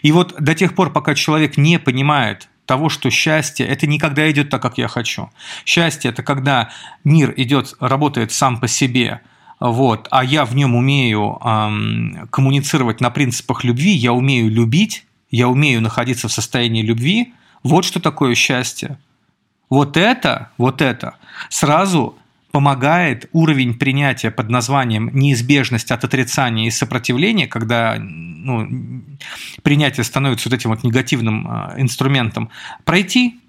И 0.04 0.12
вот 0.12 0.36
до 0.40 0.54
тех 0.54 0.76
пор, 0.76 0.94
пока 0.94 1.16
человек 1.16 1.58
не 1.58 1.80
понимает 1.80 2.48
того, 2.68 2.90
что 2.90 3.10
счастье– 3.10 3.66
это 3.68 3.88
никогда 3.88 4.30
идет 4.30 4.52
так, 4.52 4.62
как 4.62 4.78
я 4.78 4.88
хочу. 4.88 5.32
Счастье– 5.66 6.12
это 6.12 6.22
когда 6.22 6.70
мир 7.04 7.34
идет, 7.38 7.74
работает 7.80 8.32
сам 8.32 8.60
по 8.60 8.68
себе, 8.68 9.22
вот, 9.60 10.08
а 10.12 10.24
я 10.24 10.46
в 10.46 10.56
нем 10.56 10.76
умею 10.76 11.40
эм, 11.44 12.28
коммуницировать 12.30 13.02
на 13.02 13.10
принципах 13.10 13.64
любви, 13.64 13.94
я 13.94 14.14
умею 14.14 14.48
любить, 14.48 15.08
я 15.32 15.48
умею 15.48 15.82
находиться 15.82 16.28
в 16.28 16.32
состоянии 16.32 16.84
любви, 16.84 17.34
вот 17.64 17.86
что 17.86 18.00
такое 18.00 18.36
счастье. 18.36 18.98
Вот 19.70 19.98
это, 19.98 20.50
вот 20.58 20.82
это 20.82 21.16
сразу 21.50 22.18
помогает 22.52 23.30
уровень 23.32 23.78
принятия 23.78 24.32
под 24.32 24.50
названием 24.50 25.12
неизбежность 25.14 25.92
от 25.92 26.04
отрицания 26.04 26.68
и 26.68 26.72
сопротивления, 26.72 27.48
когда 27.48 27.98
ну, 28.00 29.04
принятие 29.62 30.04
становится 30.04 30.50
вот 30.50 30.56
этим 30.58 30.72
вот 30.72 30.84
негативным 30.84 31.48
э, 31.48 31.82
инструментом, 31.82 32.50
пройти, 32.86 33.40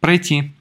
пройти. 0.00 0.52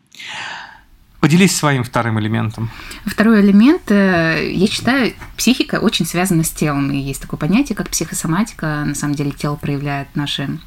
Поделись 1.19 1.55
своим 1.55 1.83
вторым 1.83 2.19
элементом. 2.19 2.69
Второй 3.05 3.41
элемент, 3.41 3.91
э, 3.91 4.51
я 4.51 4.67
считаю, 4.67 5.13
психика 5.35 5.75
очень 5.75 6.05
связана 6.05 6.43
с 6.43 6.51
телом. 6.51 6.91
И 6.91 6.97
есть 6.97 7.21
такое 7.21 7.39
понятие, 7.39 7.75
как 7.75 7.89
психосоматика. 7.89 8.83
На 8.85 8.95
самом 8.95 9.15
деле 9.15 9.31
тело 9.31 9.55
проявляет 9.55 10.15
наши 10.15 10.59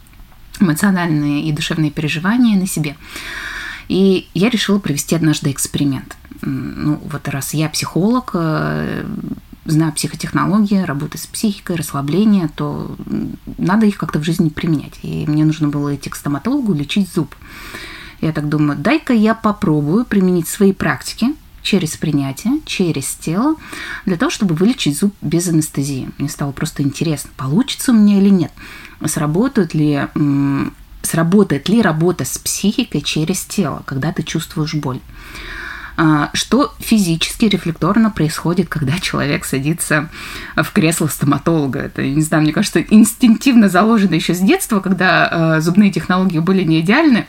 эмоциональные 0.60 1.44
и 1.44 1.52
душевные 1.52 1.90
переживания 1.90 2.58
на 2.58 2.66
себе. 2.66 2.96
И 3.88 4.28
я 4.34 4.50
решила 4.50 4.78
провести 4.78 5.16
однажды 5.16 5.50
эксперимент. 5.50 6.16
Ну, 6.42 7.00
вот 7.10 7.28
раз 7.28 7.54
я 7.54 7.68
психолог, 7.68 8.30
э, 8.34 9.04
знаю 9.64 9.92
психотехнологии, 9.92 10.82
работаю 10.82 11.20
с 11.20 11.26
психикой, 11.26 11.76
расслабление, 11.76 12.48
то 12.54 12.96
надо 13.58 13.86
их 13.86 13.98
как-то 13.98 14.18
в 14.18 14.24
жизни 14.24 14.48
применять. 14.48 14.98
И 15.02 15.26
мне 15.26 15.44
нужно 15.44 15.68
было 15.68 15.94
идти 15.94 16.08
к 16.08 16.16
стоматологу 16.16 16.72
лечить 16.72 17.12
зуб. 17.12 17.34
Я 18.20 18.32
так 18.32 18.48
думаю, 18.48 18.78
дай-ка 18.78 19.12
я 19.12 19.34
попробую 19.34 20.04
применить 20.04 20.46
свои 20.46 20.72
практики 20.72 21.34
через 21.62 21.96
принятие, 21.96 22.60
через 22.64 23.14
тело, 23.14 23.56
для 24.06 24.16
того, 24.16 24.30
чтобы 24.30 24.54
вылечить 24.54 24.98
зуб 24.98 25.14
без 25.20 25.48
анестезии. 25.48 26.10
Мне 26.18 26.28
стало 26.28 26.52
просто 26.52 26.82
интересно, 26.82 27.30
получится 27.36 27.92
у 27.92 27.94
меня 27.94 28.18
или 28.18 28.30
нет. 28.30 28.52
Сработают 29.06 29.74
ли 29.74 30.06
сработает 31.02 31.68
ли 31.68 31.80
работа 31.80 32.24
с 32.24 32.38
психикой 32.38 33.00
через 33.00 33.44
тело, 33.44 33.82
когда 33.86 34.12
ты 34.12 34.22
чувствуешь 34.22 34.74
боль. 34.74 35.00
А, 35.96 36.30
Что 36.34 36.72
физически, 36.78 37.46
рефлекторно 37.46 38.10
происходит, 38.10 38.68
когда 38.68 38.98
человек 38.98 39.44
садится 39.44 40.08
в 40.56 40.70
кресло 40.72 41.08
стоматолога. 41.08 41.80
Это, 41.80 42.02
не 42.02 42.22
знаю, 42.22 42.42
мне 42.42 42.52
кажется, 42.52 42.80
инстинктивно 42.80 43.68
заложено 43.68 44.14
еще 44.14 44.34
с 44.34 44.40
детства, 44.40 44.80
когда 44.80 45.56
э, 45.56 45.60
зубные 45.60 45.90
технологии 45.90 46.38
были 46.38 46.64
не 46.64 46.80
идеальны. 46.80 47.26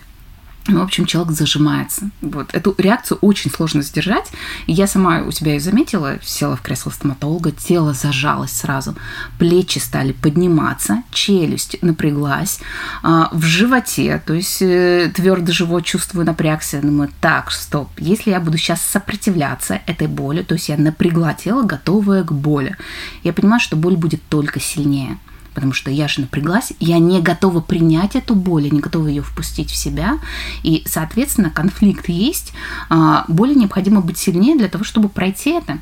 Ну, 0.68 0.80
В 0.80 0.84
общем, 0.84 1.06
человек 1.06 1.34
зажимается. 1.34 2.10
Вот. 2.22 2.54
Эту 2.54 2.76
реакцию 2.78 3.18
очень 3.22 3.50
сложно 3.50 3.82
сдержать. 3.82 4.32
Я 4.68 4.86
сама 4.86 5.24
у 5.24 5.32
себя 5.32 5.54
ее 5.54 5.60
заметила, 5.60 6.20
села 6.22 6.56
в 6.56 6.62
кресло 6.62 6.92
стоматолога, 6.92 7.52
тело 7.52 7.94
зажалось 7.94 8.52
сразу, 8.52 8.96
плечи 9.40 9.80
стали 9.80 10.12
подниматься, 10.12 11.04
челюсть 11.12 11.82
напряглась, 11.82 12.60
а, 13.02 13.30
в 13.32 13.44
животе, 13.44 14.22
то 14.26 14.34
есть 14.34 14.60
твердый 14.60 15.54
живот 15.54 15.84
чувствую 15.84 16.26
напрягся, 16.26 16.82
думаю, 16.82 17.10
так, 17.22 17.52
стоп, 17.52 17.90
если 17.98 18.30
я 18.30 18.40
буду 18.40 18.58
сейчас 18.58 18.82
сопротивляться 18.82 19.82
этой 19.88 20.08
боли, 20.08 20.44
то 20.44 20.54
есть 20.56 20.70
я 20.70 20.78
напрягла 20.78 21.34
тело, 21.34 21.64
готовая 21.64 22.24
к 22.24 22.32
боли, 22.32 22.76
я 23.24 23.34
понимаю, 23.34 23.60
что 23.60 23.76
боль 23.76 23.96
будет 23.96 24.22
только 24.30 24.60
сильнее 24.60 25.18
потому 25.54 25.74
что 25.74 25.92
я 25.92 26.08
же 26.08 26.22
напряглась, 26.22 26.74
я 26.80 27.00
не 27.00 27.22
готова 27.22 27.62
принять 27.62 28.16
эту 28.16 28.36
боль, 28.36 28.66
я 28.66 28.70
не 28.70 28.80
готова 28.80 29.08
ее 29.08 29.22
впустить 29.22 29.72
в 29.72 29.76
себя, 29.76 30.20
и, 30.64 30.84
соответственно, 30.86 31.50
конфликт 31.50 32.10
есть, 32.10 32.54
а, 32.90 33.26
боли 33.28 33.54
необходимо 33.54 34.02
быть 34.02 34.18
сильнее 34.18 34.58
для 34.58 34.68
того, 34.68 34.84
чтобы 34.84 35.10
пройти 35.10 35.52
это. 35.52 35.80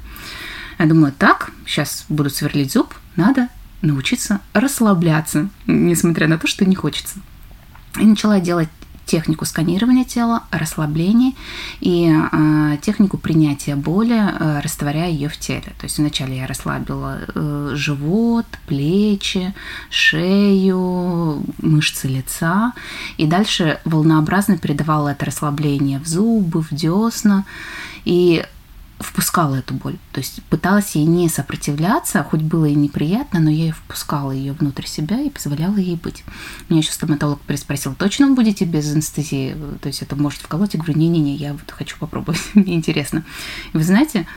Я 0.78 0.86
думаю, 0.86 1.14
так, 1.18 1.52
сейчас 1.66 2.06
буду 2.10 2.30
сверлить 2.30 2.72
зуб, 2.72 2.94
надо 3.16 3.50
научиться 3.82 4.40
расслабляться, 4.54 5.50
несмотря 5.68 6.28
на 6.28 6.38
то, 6.38 6.48
что 6.48 6.66
не 6.66 6.76
хочется. 6.76 7.20
И 8.00 8.06
начала 8.06 8.40
делать 8.40 8.70
технику 9.10 9.46
сканирования 9.46 10.06
тела, 10.06 10.44
расслабления 10.52 11.34
и 11.80 12.14
э, 12.14 12.78
технику 12.82 13.18
принятия 13.18 13.76
боли, 13.76 14.16
э, 14.16 14.60
растворяя 14.64 15.10
ее 15.10 15.30
в 15.30 15.38
теле. 15.38 15.74
То 15.80 15.86
есть 15.86 15.98
вначале 15.98 16.38
я 16.38 16.46
расслабила 16.46 17.18
э, 17.34 17.72
живот, 17.74 18.46
плечи, 18.68 19.54
шею, 19.90 21.44
мышцы 21.58 22.08
лица, 22.08 22.74
и 23.18 23.26
дальше 23.26 23.80
волнообразно 23.84 24.58
передавала 24.58 25.10
это 25.10 25.26
расслабление 25.26 26.00
в 26.00 26.08
зубы, 26.08 26.62
в 26.62 26.70
десна, 26.70 27.46
и 28.06 28.46
впускала 29.00 29.56
эту 29.56 29.74
боль. 29.74 29.98
То 30.12 30.20
есть 30.20 30.44
пыталась 30.50 30.96
ей 30.96 31.06
не 31.06 31.30
сопротивляться, 31.30 32.24
хоть 32.24 32.42
было 32.42 32.66
и 32.66 32.76
неприятно, 32.76 33.40
но 33.40 33.50
я 33.50 33.72
впускала 33.72 34.32
ее 34.32 34.54
внутрь 34.54 34.86
себя 34.86 35.22
и 35.22 35.30
позволяла 35.30 35.78
ей 35.78 35.96
быть. 35.96 36.24
Меня 36.68 36.82
еще 36.82 36.92
стоматолог 36.92 37.40
переспросил, 37.42 37.96
точно 37.96 38.28
вы 38.28 38.36
будете 38.36 38.66
без 38.66 38.92
анестезии? 38.92 39.56
То 39.82 39.88
есть 39.88 40.02
это 40.02 40.16
может 40.16 40.42
вколоть? 40.42 40.74
Я 40.74 40.80
говорю, 40.82 41.00
не-не-не, 41.00 41.36
я 41.36 41.54
вот 41.54 41.72
хочу 41.72 41.98
попробовать, 41.98 42.42
мне 42.54 42.76
интересно. 42.76 43.24
И 43.74 43.78
вы 43.78 43.84
знаете, 43.84 44.28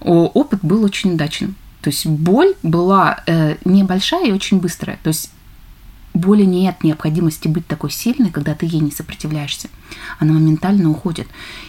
опыт 0.00 0.60
был 0.62 0.84
очень 0.84 1.14
удачным. 1.14 1.54
То 1.80 1.90
есть 1.90 2.06
боль 2.06 2.54
была 2.64 3.22
э, 3.26 3.56
небольшая 3.64 4.26
и 4.26 4.32
очень 4.32 4.58
быстрая. 4.58 4.98
То 5.04 5.08
есть 5.08 5.30
боли 6.12 6.42
нет 6.42 6.82
необходимости 6.82 7.46
быть 7.46 7.66
такой 7.66 7.90
сильной, 7.90 8.30
когда 8.30 8.54
ты 8.54 8.66
ей 8.66 8.80
не 8.80 8.90
сопротивляешься. 8.90 9.68
Она 10.18 10.32
моментально 10.32 10.90
уходит. 10.90 11.28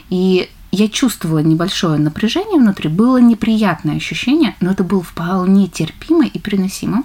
И 0.10 0.50
я 0.72 0.88
чувствовала 0.88 1.40
небольшое 1.40 2.00
напряжение 2.00 2.60
внутри, 2.60 2.90
было 2.90 3.18
неприятное 3.18 3.96
ощущение, 3.96 4.56
но 4.62 4.72
это 4.72 4.84
было 4.84 5.04
вполне 5.04 5.68
терпимо 5.68 6.26
и 6.26 6.40
переносимо 6.40 7.04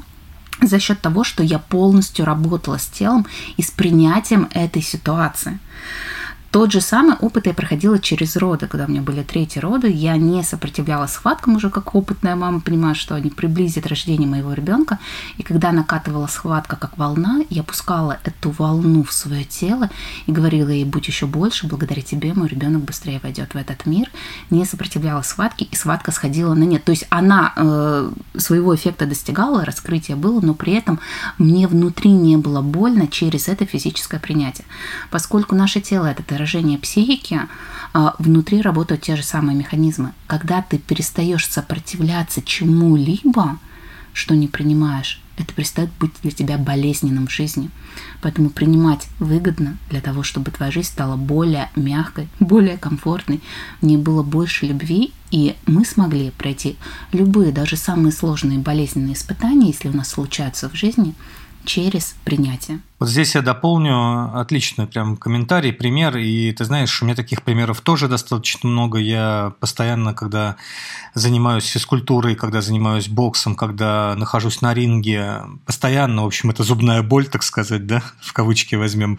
за 0.61 0.79
счет 0.79 1.01
того, 1.01 1.25
что 1.25 1.43
я 1.43 1.59
полностью 1.59 2.25
работала 2.25 2.79
с 2.79 2.87
телом 2.87 3.27
и 3.57 3.63
с 3.63 3.71
принятием 3.71 4.49
этой 4.53 4.83
ситуации. 4.83 5.59
Тот 6.55 6.71
же 6.71 6.81
самый 6.81 7.17
опыт 7.17 7.47
я 7.47 7.53
проходила 7.53 7.99
через 7.99 8.37
роды, 8.37 8.69
когда 8.69 8.85
у 8.85 8.89
меня 8.89 9.03
были 9.03 9.25
третьи 9.25 9.59
роды. 9.59 9.91
Я 9.91 10.17
не 10.17 10.45
сопротивлялась 10.45 11.11
схваткам 11.11 11.57
уже 11.57 11.69
как 11.69 11.97
опытная 11.97 12.37
мама, 12.37 12.61
понимаю, 12.61 12.95
что 12.95 13.17
они 13.17 13.29
приблизят 13.29 13.89
рождение 13.89 14.29
моего 14.29 14.53
ребенка. 14.53 15.01
И 15.37 15.43
когда 15.43 15.73
накатывала 15.73 16.29
схватка 16.29 16.77
как 16.77 16.97
волна, 16.97 17.41
я 17.51 17.65
пускала 17.65 18.21
эту 18.23 18.51
волну 18.51 19.03
в 19.03 19.13
свое 19.13 19.43
тело 19.43 19.91
и 20.27 20.31
говорила 20.31 20.69
ей, 20.69 20.85
будь 20.85 21.09
еще 21.09 21.27
больше, 21.27 21.67
благодаря 21.67 22.03
тебе 22.03 22.33
мой 22.35 22.47
ребенок 22.47 22.85
быстрее 22.85 23.19
войдет 23.21 23.55
в 23.55 23.57
этот 23.57 23.85
мир. 23.85 24.09
Не 24.51 24.65
сопротивлялась 24.65 25.27
схватке, 25.27 25.65
и 25.65 25.75
схватка 25.75 26.13
сходила 26.13 26.55
на 26.55 26.63
нет. 26.63 26.85
То 26.85 26.93
есть 26.93 27.09
она 27.11 27.53
э, 27.57 28.13
своего 28.37 28.77
эффекта 28.77 29.07
достигала, 29.07 29.65
раскрытие 29.65 30.17
было, 30.17 30.41
но 30.41 30.55
при 30.55 30.75
этом 30.75 31.01
мне 31.37 31.67
внутри 31.67 32.13
не 32.13 32.37
было 32.37 32.63
больно 32.63 33.09
через 33.09 33.49
это 33.49 33.67
физическое 33.67 34.21
принятие. 34.21 34.67
Поскольку 35.11 35.57
наше 35.57 35.81
тело 35.81 36.07
это 36.07 36.23
выражение 36.45 36.79
психики, 36.79 37.41
А 37.97 38.17
внутри 38.19 38.61
работают 38.61 39.03
те 39.03 39.15
же 39.17 39.23
самые 39.23 39.57
механизмы. 39.57 40.13
Когда 40.27 40.63
ты 40.63 40.79
перестаешь 40.79 41.49
сопротивляться 41.49 42.43
чему-либо, 42.43 43.59
что 44.13 44.35
не 44.35 44.49
принимаешь, 44.49 45.21
это 45.39 45.53
перестает 45.55 45.91
быть 46.01 46.13
для 46.23 46.33
тебя 46.33 46.59
болезненным 46.59 47.27
в 47.29 47.31
жизни. 47.31 47.71
Поэтому 48.21 48.51
принимать 48.51 49.07
выгодно 49.21 49.77
для 49.91 50.01
того, 50.01 50.25
чтобы 50.25 50.51
твоя 50.51 50.73
жизнь 50.73 50.89
стала 50.89 51.17
более 51.17 51.71
мягкой, 51.77 52.29
более 52.41 52.77
комфортной, 52.77 53.41
в 53.81 53.87
ней 53.87 53.97
было 53.97 54.23
больше 54.23 54.67
любви, 54.67 55.13
и 55.31 55.55
мы 55.67 55.85
смогли 55.85 56.31
пройти 56.31 56.77
любые, 57.13 57.53
даже 57.53 57.77
самые 57.77 58.13
сложные 58.13 58.59
болезненные 58.59 59.15
испытания, 59.15 59.69
если 59.69 59.89
у 59.89 59.97
нас 59.97 60.09
случаются 60.09 60.69
в 60.69 60.75
жизни– 60.75 61.15
через 61.65 62.15
принятие. 62.25 62.81
Вот 63.01 63.09
здесь 63.09 63.35
я 63.35 63.43
дополню 63.43 64.39
отличный 64.39 64.87
прям 64.87 65.17
комментарий, 65.17 65.73
пример. 65.73 66.17
И 66.17 66.53
ты 66.53 66.65
знаешь, 66.65 67.03
у 67.03 67.05
меня 67.05 67.15
таких 67.15 67.43
примеров 67.43 67.81
тоже 67.81 68.09
достаточно 68.09 68.69
много. 68.69 68.99
Я 68.99 69.53
постоянно, 69.61 70.15
когда 70.15 70.57
занимаюсь 71.13 71.67
физкультурой, 71.67 72.35
когда 72.35 72.63
занимаюсь 72.63 73.09
боксом, 73.09 73.57
когда 73.57 74.15
нахожусь 74.17 74.63
на 74.63 74.73
ринге, 74.73 75.43
постоянно, 75.67 76.23
в 76.23 76.27
общем, 76.27 76.51
это 76.51 76.63
зубная 76.63 77.03
боль, 77.03 77.27
так 77.27 77.43
сказать, 77.43 77.87
да, 77.87 78.03
в 78.23 78.33
кавычки 78.33 78.75
возьмем. 78.75 79.19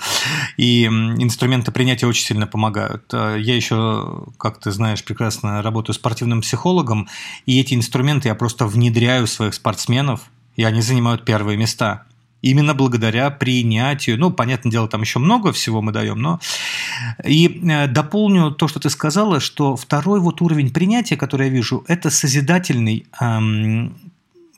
И 0.58 0.86
инструменты 0.86 1.72
принятия 1.72 2.08
очень 2.08 2.26
сильно 2.26 2.48
помогают. 2.48 3.12
Я 3.14 3.56
еще, 3.56 4.26
как 4.38 4.60
ты 4.60 4.72
знаешь, 4.72 5.04
прекрасно 5.04 5.62
работаю 5.62 5.94
спортивным 5.94 6.42
психологом, 6.42 7.08
и 7.46 7.60
эти 7.60 7.76
инструменты 7.76 8.30
я 8.30 8.36
просто 8.36 8.66
внедряю 8.66 9.28
в 9.28 9.30
своих 9.30 9.54
спортсменов, 9.54 10.22
и 10.56 10.64
они 10.64 10.82
занимают 10.82 11.26
первые 11.26 11.58
места 11.58 12.06
именно 12.42 12.74
благодаря 12.74 13.30
принятию. 13.32 14.20
Ну, 14.20 14.32
понятное 14.32 14.72
дело, 14.72 14.88
там 14.88 15.02
еще 15.02 15.20
много 15.20 15.52
всего 15.52 15.82
мы 15.82 15.92
даем, 15.92 16.22
но... 16.22 16.40
И 17.26 17.62
э, 17.64 17.88
дополню 17.88 18.52
то, 18.52 18.68
что 18.68 18.80
ты 18.80 18.90
сказала, 18.90 19.40
что 19.40 19.76
второй 19.76 20.20
вот 20.20 20.42
уровень 20.42 20.72
принятия, 20.72 21.18
который 21.18 21.48
я 21.48 21.54
вижу, 21.54 21.84
это 21.88 22.10
созидательный 22.10 23.06
эм, 23.20 23.96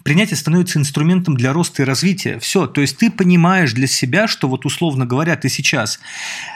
принятие 0.04 0.38
становится 0.38 0.80
инструментом 0.80 1.36
для 1.36 1.52
роста 1.54 1.82
и 1.82 1.86
развития. 1.86 2.40
Все, 2.40 2.66
то 2.68 2.82
есть 2.82 2.98
ты 2.98 3.12
понимаешь 3.12 3.74
для 3.74 3.88
себя, 3.88 4.28
что 4.28 4.48
вот 4.48 4.66
условно 4.66 5.06
говоря, 5.06 5.36
ты 5.36 5.50
сейчас 5.50 6.00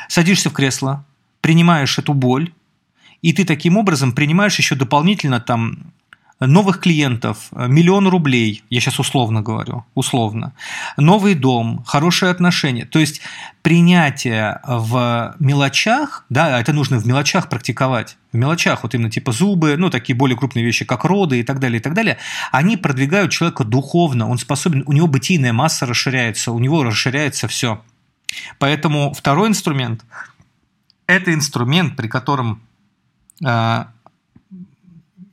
садишься 0.07 0.49
в 0.49 0.53
кресло, 0.53 1.05
принимаешь 1.41 1.97
эту 1.97 2.13
боль, 2.13 2.53
и 3.21 3.33
ты 3.33 3.43
таким 3.45 3.77
образом 3.77 4.13
принимаешь 4.13 4.57
еще 4.57 4.75
дополнительно 4.75 5.39
там 5.39 5.91
новых 6.47 6.79
клиентов, 6.79 7.49
э, 7.51 7.67
миллион 7.67 8.07
рублей, 8.07 8.63
я 8.69 8.81
сейчас 8.81 8.99
условно 8.99 9.41
говорю, 9.41 9.85
условно, 9.93 10.53
новый 10.97 11.35
дом, 11.35 11.83
хорошие 11.85 12.31
отношения. 12.31 12.85
То 12.85 12.99
есть 12.99 13.21
принятие 13.61 14.59
в 14.65 15.35
мелочах, 15.39 16.25
да, 16.29 16.59
это 16.59 16.73
нужно 16.73 16.97
в 16.97 17.05
мелочах 17.05 17.47
практиковать, 17.47 18.17
в 18.31 18.37
мелочах, 18.37 18.83
вот 18.83 18.95
именно 18.95 19.11
типа 19.11 19.31
зубы, 19.31 19.75
ну, 19.77 19.89
такие 19.89 20.15
более 20.15 20.37
крупные 20.37 20.65
вещи, 20.65 20.83
как 20.83 21.05
роды 21.05 21.39
и 21.39 21.43
так 21.43 21.59
далее, 21.59 21.79
и 21.79 21.83
так 21.83 21.93
далее, 21.93 22.17
они 22.51 22.75
продвигают 22.75 23.31
человека 23.31 23.63
духовно, 23.63 24.27
он 24.27 24.37
способен, 24.37 24.83
у 24.87 24.93
него 24.93 25.07
бытийная 25.07 25.53
масса 25.53 25.85
расширяется, 25.85 26.51
у 26.51 26.59
него 26.59 26.83
расширяется 26.83 27.47
все. 27.47 27.81
Поэтому 28.57 29.13
второй 29.13 29.49
инструмент– 29.49 30.03
это 31.07 31.33
инструмент, 31.33 31.95
при 31.95 32.07
котором 32.07 32.61
э, 33.45 33.85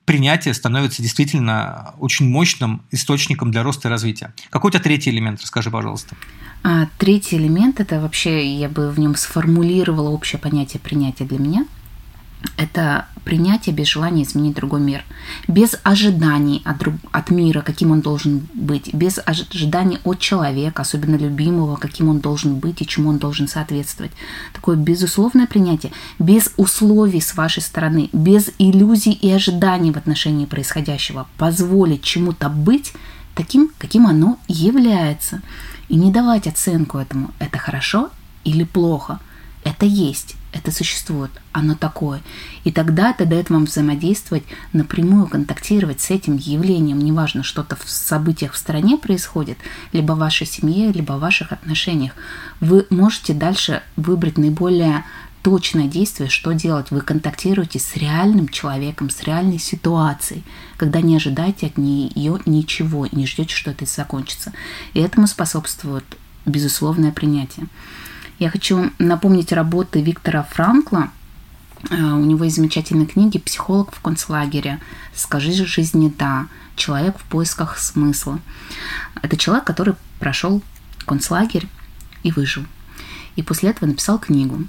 принятие 0.08 0.54
становится 0.54 1.02
действительно 1.02 1.92
очень 1.98 2.30
мощным 2.30 2.80
источником 2.90 3.50
для 3.50 3.62
роста 3.62 3.88
и 3.88 3.90
развития. 3.90 4.32
Какой 4.48 4.70
у 4.70 4.72
тебя 4.72 4.82
третий 4.82 5.10
элемент? 5.10 5.42
Расскажи, 5.42 5.70
пожалуйста. 5.70 6.16
А, 6.64 6.86
третий 6.96 7.36
элемент– 7.36 7.78
это 7.80 8.00
вообще, 8.00 8.54
я 8.56 8.70
бы 8.70 8.90
в 8.90 8.98
нем 8.98 9.14
сформулировала 9.16 10.08
общее 10.08 10.40
понятие 10.40 10.80
принятия 10.80 11.24
для 11.24 11.38
меня– 11.38 11.66
это 12.56 13.06
принятие 13.24 13.74
без 13.74 13.88
желания 13.88 14.22
изменить 14.22 14.54
другой 14.54 14.80
мир, 14.80 15.04
без 15.48 15.76
ожиданий 15.82 16.62
от, 16.64 16.78
друг, 16.78 16.94
от 17.12 17.30
мира, 17.30 17.60
каким 17.60 17.90
он 17.90 18.00
должен 18.00 18.48
быть, 18.54 18.94
без 18.94 19.18
ожиданий 19.24 19.98
от 20.04 20.18
человека, 20.18 20.82
особенно 20.82 21.16
любимого, 21.16 21.76
каким 21.76 22.08
он 22.08 22.20
должен 22.20 22.56
быть 22.56 22.80
и 22.80 22.86
чему 22.86 23.10
он 23.10 23.18
должен 23.18 23.46
соответствовать. 23.46 24.12
Такое 24.54 24.76
безусловное 24.76 25.46
принятие, 25.46 25.92
без 26.18 26.52
условий 26.56 27.20
с 27.20 27.34
вашей 27.34 27.62
стороны, 27.62 28.08
без 28.12 28.50
иллюзий 28.58 29.12
и 29.12 29.30
ожиданий 29.30 29.92
в 29.92 29.98
отношении 29.98 30.46
происходящего, 30.46 31.26
позволить 31.36 32.02
чему-то 32.02 32.48
быть 32.48 32.92
таким, 33.34 33.70
каким 33.78 34.06
оно 34.06 34.38
является. 34.48 35.42
И 35.88 35.96
не 35.96 36.10
давать 36.12 36.46
оценку 36.46 36.98
этому, 36.98 37.30
это 37.38 37.58
хорошо 37.58 38.10
или 38.44 38.64
плохо. 38.64 39.20
Это 39.64 39.86
есть 39.86 40.37
это 40.52 40.72
существует, 40.72 41.30
оно 41.52 41.74
такое. 41.74 42.22
И 42.64 42.72
тогда 42.72 43.10
это 43.10 43.26
дает 43.26 43.50
вам 43.50 43.66
взаимодействовать, 43.66 44.44
напрямую 44.72 45.26
контактировать 45.26 46.00
с 46.00 46.10
этим 46.10 46.36
явлением, 46.36 46.98
неважно, 46.98 47.42
что-то 47.42 47.76
в 47.76 47.88
событиях 47.88 48.54
в 48.54 48.58
стране 48.58 48.96
происходит, 48.96 49.58
либо 49.92 50.12
в 50.12 50.18
вашей 50.18 50.46
семье, 50.46 50.90
либо 50.92 51.12
в 51.12 51.20
ваших 51.20 51.52
отношениях. 51.52 52.12
Вы 52.60 52.86
можете 52.90 53.34
дальше 53.34 53.82
выбрать 53.96 54.38
наиболее 54.38 55.04
точное 55.42 55.86
действие, 55.86 56.28
что 56.28 56.52
делать. 56.52 56.90
Вы 56.90 57.00
контактируете 57.00 57.78
с 57.78 57.96
реальным 57.96 58.48
человеком, 58.48 59.10
с 59.10 59.22
реальной 59.22 59.58
ситуацией, 59.58 60.44
когда 60.76 61.00
не 61.00 61.16
ожидаете 61.16 61.66
от 61.66 61.78
нее 61.78 62.40
ничего 62.46 63.06
и 63.06 63.14
не 63.14 63.26
ждете, 63.26 63.54
что 63.54 63.70
это 63.70 63.86
закончится. 63.86 64.52
И 64.94 65.00
этому 65.00 65.26
способствует 65.26 66.04
безусловное 66.44 67.12
принятие. 67.12 67.66
Я 68.38 68.50
хочу 68.50 68.92
напомнить 69.00 69.52
работы 69.52 70.00
Виктора 70.00 70.44
Франкла. 70.44 71.10
Э, 71.90 71.96
у 71.96 72.24
него 72.24 72.44
есть 72.44 72.56
замечательные 72.56 73.06
книги 73.06 73.38
«Психолог 73.38 73.92
в 73.92 74.00
концлагере», 74.00 74.78
«Скажи 75.12 75.52
же 75.52 75.66
жизни 75.66 76.12
да», 76.16 76.46
«Человек 76.76 77.18
в 77.18 77.24
поисках 77.24 77.78
смысла». 77.78 78.38
Это 79.22 79.36
человек, 79.36 79.64
который 79.64 79.94
прошел 80.20 80.62
концлагерь 81.04 81.66
и 82.22 82.30
выжил. 82.30 82.64
И 83.34 83.42
после 83.42 83.70
этого 83.70 83.88
написал 83.88 84.20
книгу 84.20 84.64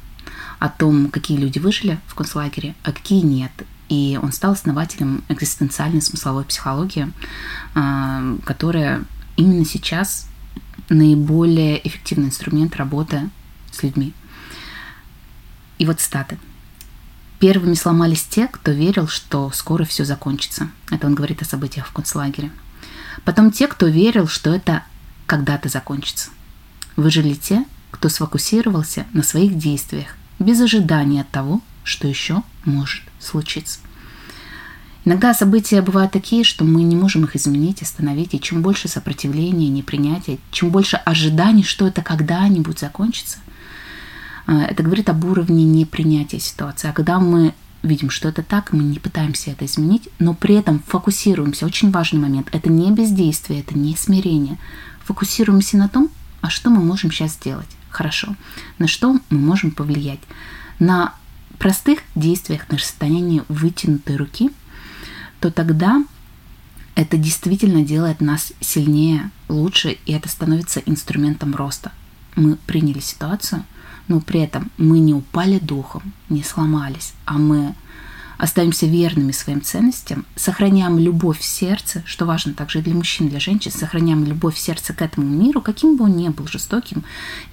о 0.58 0.70
том, 0.70 1.10
какие 1.12 1.38
люди 1.38 1.60
выжили 1.60 2.00
в 2.08 2.16
концлагере, 2.16 2.74
а 2.84 2.92
какие 2.92 3.22
нет. 3.22 3.52
И 3.88 4.20
он 4.22 4.32
стал 4.32 4.54
основателем 4.54 5.24
экзистенциальной 5.30 6.02
смысловой 6.02 6.44
психологии, 6.44 7.12
э, 7.76 8.38
которая 8.46 9.04
именно 9.36 9.64
сейчас 9.64 10.28
наиболее 10.90 11.88
эффективный 11.88 12.30
инструмент 12.30 12.76
работы 12.76 13.30
с 13.80 13.84
людьми. 13.84 14.14
И 15.78 15.86
вот 15.86 16.02
статы. 16.02 16.38
Первыми 17.40 17.74
сломались 17.74 18.24
те, 18.24 18.48
кто 18.48 18.72
верил, 18.72 19.08
что 19.08 19.50
скоро 19.52 19.86
все 19.86 20.04
закончится. 20.04 20.70
Это 20.92 21.08
он 21.08 21.16
говорит 21.16 21.42
о 21.42 21.46
событиях 21.46 21.88
в 21.88 21.94
концлагере. 21.94 22.52
Потом 23.24 23.52
те, 23.52 23.68
кто 23.68 23.88
верил, 23.88 24.28
что 24.28 24.54
это 24.54 24.84
когда-то 25.26 25.70
закончится. 25.70 26.32
Выжили 26.98 27.34
те, 27.34 27.66
кто 27.92 28.10
сфокусировался 28.10 29.06
на 29.14 29.24
своих 29.24 29.58
действиях, 29.58 30.16
без 30.38 30.60
ожидания 30.60 31.26
того, 31.32 31.62
что 31.84 32.08
еще 32.08 32.44
может 32.66 33.04
случиться. 33.20 33.80
Иногда 35.06 35.34
события 35.34 35.82
бывают 35.82 36.12
такие, 36.12 36.44
что 36.44 36.66
мы 36.66 36.84
не 36.84 36.96
можем 36.96 37.24
их 37.24 37.36
изменить, 37.36 37.82
остановить, 37.82 38.34
и 38.34 38.42
чем 38.42 38.62
больше 38.62 38.88
сопротивления, 38.90 39.70
непринятия, 39.70 40.38
чем 40.52 40.72
больше 40.72 40.98
ожиданий, 40.98 41.64
что 41.64 41.88
это 41.88 42.02
когда-нибудь 42.02 42.80
закончится, 42.80 43.40
это 44.58 44.82
говорит 44.84 45.10
об 45.10 45.24
уровне 45.26 45.64
непринятия 45.64 46.40
ситуации. 46.40 46.90
А 46.90 46.94
когда 46.94 47.20
мы 47.20 47.54
видим, 47.84 48.10
что 48.10 48.28
это 48.28 48.42
так, 48.42 48.74
мы 48.74 48.84
не 48.84 48.98
пытаемся 48.98 49.52
это 49.52 49.66
изменить, 49.66 50.10
но 50.18 50.34
при 50.34 50.56
этом 50.56 50.80
фокусируемся. 50.80 51.66
Очень 51.66 51.92
важный 51.92 52.20
момент. 52.20 52.50
Это 52.52 52.70
не 52.70 52.92
бездействие, 52.92 53.62
это 53.62 53.78
не 53.78 53.96
смирение. 53.96 54.58
Фокусируемся 55.06 55.78
на 55.78 55.88
том, 55.88 56.10
а 56.42 56.50
что 56.50 56.70
мы 56.70 56.82
можем 56.82 57.12
сейчас 57.12 57.34
сделать. 57.34 57.70
Хорошо. 57.90 58.36
На 58.80 58.88
что 58.88 59.14
мы 59.30 59.38
можем 59.38 59.72
повлиять. 59.72 60.20
На 60.80 61.14
простых 61.60 62.00
действиях, 62.16 62.70
на 62.70 62.78
расстоянии 62.78 63.44
вытянутой 63.50 64.16
руки, 64.16 64.50
то 65.40 65.52
тогда 65.52 66.04
это 66.96 67.18
действительно 67.18 67.84
делает 67.84 68.20
нас 68.20 68.52
сильнее, 68.60 69.30
лучше, 69.48 69.98
и 70.06 70.12
это 70.12 70.28
становится 70.28 70.80
инструментом 70.80 71.56
роста. 71.56 71.92
Мы 72.36 72.56
приняли 72.56 73.00
ситуацию– 73.00 73.64
но 74.10 74.20
при 74.20 74.42
этом 74.42 74.70
мы 74.78 75.00
не 75.00 75.14
упали 75.14 75.60
духом, 75.60 76.14
не 76.28 76.44
сломались, 76.44 77.14
а 77.26 77.38
мы 77.38 77.76
остаемся 78.38 78.86
верными 78.86 79.32
своим 79.32 79.62
ценностям, 79.62 80.26
сохраняем 80.36 80.98
любовь 80.98 81.40
в 81.40 81.46
сердце, 81.46 82.04
что 82.06 82.26
важно 82.26 82.54
также 82.54 82.80
и 82.80 82.82
для 82.82 82.96
мужчин, 82.96 83.30
для 83.30 83.40
женщин, 83.40 83.72
сохраняем 83.72 84.26
любовь 84.26 84.56
в 84.56 84.60
сердце 84.60 84.94
к 84.94 85.02
этому 85.02 85.28
миру, 85.28 85.62
каким 85.62 85.96
бы 85.96 86.06
он 86.06 86.18
ни 86.18 86.28
был 86.30 86.48
жестоким, 86.48 87.04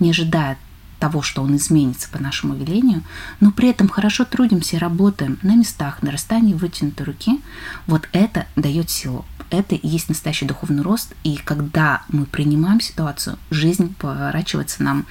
не 0.00 0.10
ожидая 0.10 0.58
того, 0.98 1.20
что 1.20 1.42
он 1.42 1.56
изменится 1.56 2.08
по 2.08 2.18
нашему 2.18 2.54
велению, 2.54 3.02
но 3.40 3.50
при 3.50 3.68
этом 3.68 3.88
хорошо 3.88 4.24
трудимся 4.24 4.76
и 4.76 4.78
работаем 4.78 5.38
на 5.42 5.56
местах, 5.56 6.02
на 6.02 6.10
расстоянии 6.10 6.54
вытянутой 6.54 7.04
руки, 7.04 7.40
вот 7.86 8.08
это 8.12 8.46
дает 8.56 8.88
силу 8.88 9.26
это 9.50 9.74
и 9.74 9.86
есть 9.86 10.08
настоящий 10.08 10.46
духовный 10.46 10.82
рост. 10.82 11.14
И 11.24 11.36
когда 11.36 12.02
мы 12.08 12.26
принимаем 12.26 12.80
ситуацию, 12.80 13.38
жизнь 13.50 13.94
поворачивается 13.94 14.82
нам 14.82 15.06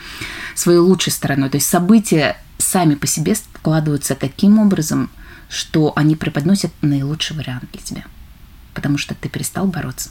своей 0.55 0.79
лучшей 0.79 1.11
стороной. 1.11 1.49
То 1.49 1.57
есть 1.57 1.67
события 1.67 2.37
сами 2.57 2.95
по 2.95 3.07
себе 3.07 3.35
складываются 3.35 4.15
таким 4.15 4.59
образом, 4.59 5.09
что 5.49 5.93
они 5.95 6.15
преподносят 6.15 6.71
наилучший 6.81 7.35
вариант 7.35 7.65
для 7.71 7.81
тебя. 7.81 8.03
Потому 8.73 8.97
что 8.97 9.15
ты 9.15 9.29
перестал 9.29 9.67
бороться. 9.67 10.09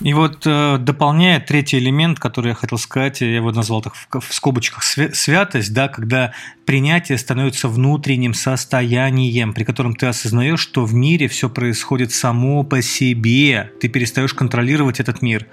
И 0.00 0.12
вот 0.12 0.42
э, 0.44 0.76
дополняя 0.78 1.40
третий 1.40 1.78
элемент, 1.78 2.18
который 2.18 2.48
я 2.48 2.54
хотел 2.54 2.76
сказать, 2.76 3.22
я 3.22 3.36
его 3.36 3.50
назвал 3.50 3.80
так 3.80 3.94
в, 3.94 4.34
скобочках 4.34 4.82
святость, 4.82 5.72
да, 5.72 5.88
когда 5.88 6.32
принятие 6.66 7.16
становится 7.16 7.68
внутренним 7.68 8.34
состоянием, 8.34 9.54
при 9.54 9.64
котором 9.64 9.94
ты 9.94 10.06
осознаешь, 10.06 10.60
что 10.60 10.84
в 10.84 10.92
мире 10.92 11.28
все 11.28 11.48
происходит 11.48 12.12
само 12.12 12.62
по 12.62 12.82
себе, 12.82 13.72
ты 13.80 13.88
перестаешь 13.88 14.34
контролировать 14.34 15.00
этот 15.00 15.22
мир. 15.22 15.46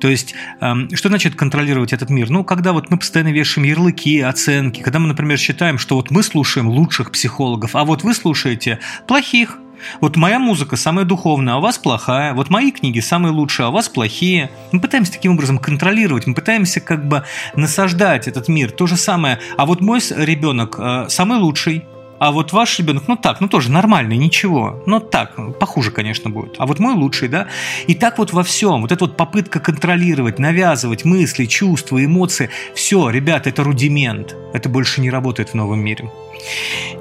То 0.00 0.08
есть, 0.08 0.34
э, 0.60 0.74
что 0.92 1.08
значит 1.08 1.36
контролировать 1.36 1.92
этот 1.92 2.10
мир? 2.10 2.30
Ну, 2.30 2.42
когда 2.42 2.72
вот 2.72 2.90
мы 2.90 2.98
постоянно 2.98 3.32
вешаем 3.32 3.64
ярлыки, 3.64 4.20
оценки, 4.20 4.80
когда 4.80 4.98
мы, 4.98 5.06
например, 5.06 5.38
считаем, 5.38 5.78
что 5.78 5.94
вот 5.94 6.10
мы 6.10 6.24
слушаем 6.24 6.68
лучших 6.68 7.12
психологов, 7.12 7.76
а 7.76 7.84
вот 7.84 8.02
вы 8.02 8.12
слушаете 8.12 8.80
плохих, 9.06 9.58
вот 10.00 10.16
моя 10.16 10.38
музыка 10.38 10.76
самая 10.76 11.04
духовная, 11.04 11.54
а 11.54 11.56
у 11.58 11.60
вас 11.60 11.78
плохая. 11.78 12.34
Вот 12.34 12.50
мои 12.50 12.70
книги 12.70 13.00
самые 13.00 13.32
лучшие, 13.32 13.66
а 13.66 13.68
у 13.70 13.72
вас 13.72 13.88
плохие. 13.88 14.50
Мы 14.72 14.80
пытаемся 14.80 15.12
таким 15.12 15.32
образом 15.32 15.58
контролировать, 15.58 16.26
мы 16.26 16.34
пытаемся 16.34 16.80
как 16.80 17.06
бы 17.06 17.24
насаждать 17.54 18.28
этот 18.28 18.48
мир. 18.48 18.70
То 18.70 18.86
же 18.86 18.96
самое. 18.96 19.38
А 19.56 19.66
вот 19.66 19.80
мой 19.80 20.00
ребенок 20.16 20.76
э, 20.78 21.06
самый 21.08 21.38
лучший, 21.38 21.84
а 22.18 22.32
вот 22.32 22.52
ваш 22.52 22.78
ребенок, 22.78 23.04
ну 23.06 23.16
так, 23.16 23.40
ну 23.40 23.48
тоже 23.48 23.70
нормальный, 23.70 24.16
ничего. 24.16 24.82
Но 24.86 25.00
так, 25.00 25.36
похуже, 25.58 25.90
конечно, 25.90 26.30
будет. 26.30 26.54
А 26.58 26.66
вот 26.66 26.78
мой 26.78 26.94
лучший, 26.94 27.28
да? 27.28 27.48
И 27.86 27.94
так 27.94 28.18
вот 28.18 28.32
во 28.32 28.42
всем. 28.42 28.82
Вот 28.82 28.92
эта 28.92 29.04
вот 29.04 29.16
попытка 29.16 29.60
контролировать, 29.60 30.38
навязывать 30.38 31.04
мысли, 31.04 31.44
чувства, 31.46 32.02
эмоции. 32.04 32.50
Все, 32.74 33.10
ребята, 33.10 33.50
это 33.50 33.64
рудимент. 33.64 34.34
Это 34.52 34.68
больше 34.68 35.00
не 35.00 35.10
работает 35.10 35.50
в 35.50 35.54
новом 35.54 35.80
мире. 35.80 36.10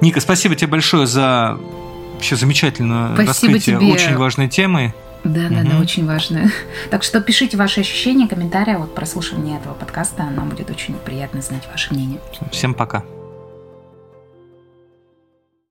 Ника, 0.01 0.19
спасибо 0.19 0.55
тебе 0.55 0.67
большое 0.67 1.07
за 1.07 1.57
Вообще 2.23 2.37
замечательно 2.37 3.11
Спасибо 3.15 3.27
раскрытие 3.27 3.77
тебе. 3.79 3.91
очень 3.91 4.15
важной 4.15 4.47
темы. 4.47 4.93
Да, 5.25 5.49
да, 5.49 5.59
угу. 5.59 5.69
да, 5.71 5.79
очень 5.79 6.05
важно. 6.05 6.49
Так 6.89 7.03
что 7.03 7.19
пишите 7.19 7.57
ваши 7.57 7.81
ощущения, 7.81 8.29
комментарии 8.29 8.75
от 8.75 8.95
прослушивания 8.95 9.57
этого 9.57 9.73
подкаста. 9.73 10.23
Нам 10.23 10.47
будет 10.47 10.69
очень 10.69 10.93
приятно 10.93 11.41
знать 11.41 11.67
ваше 11.69 11.93
мнение. 11.93 12.21
Всем 12.49 12.73
пока. 12.75 13.03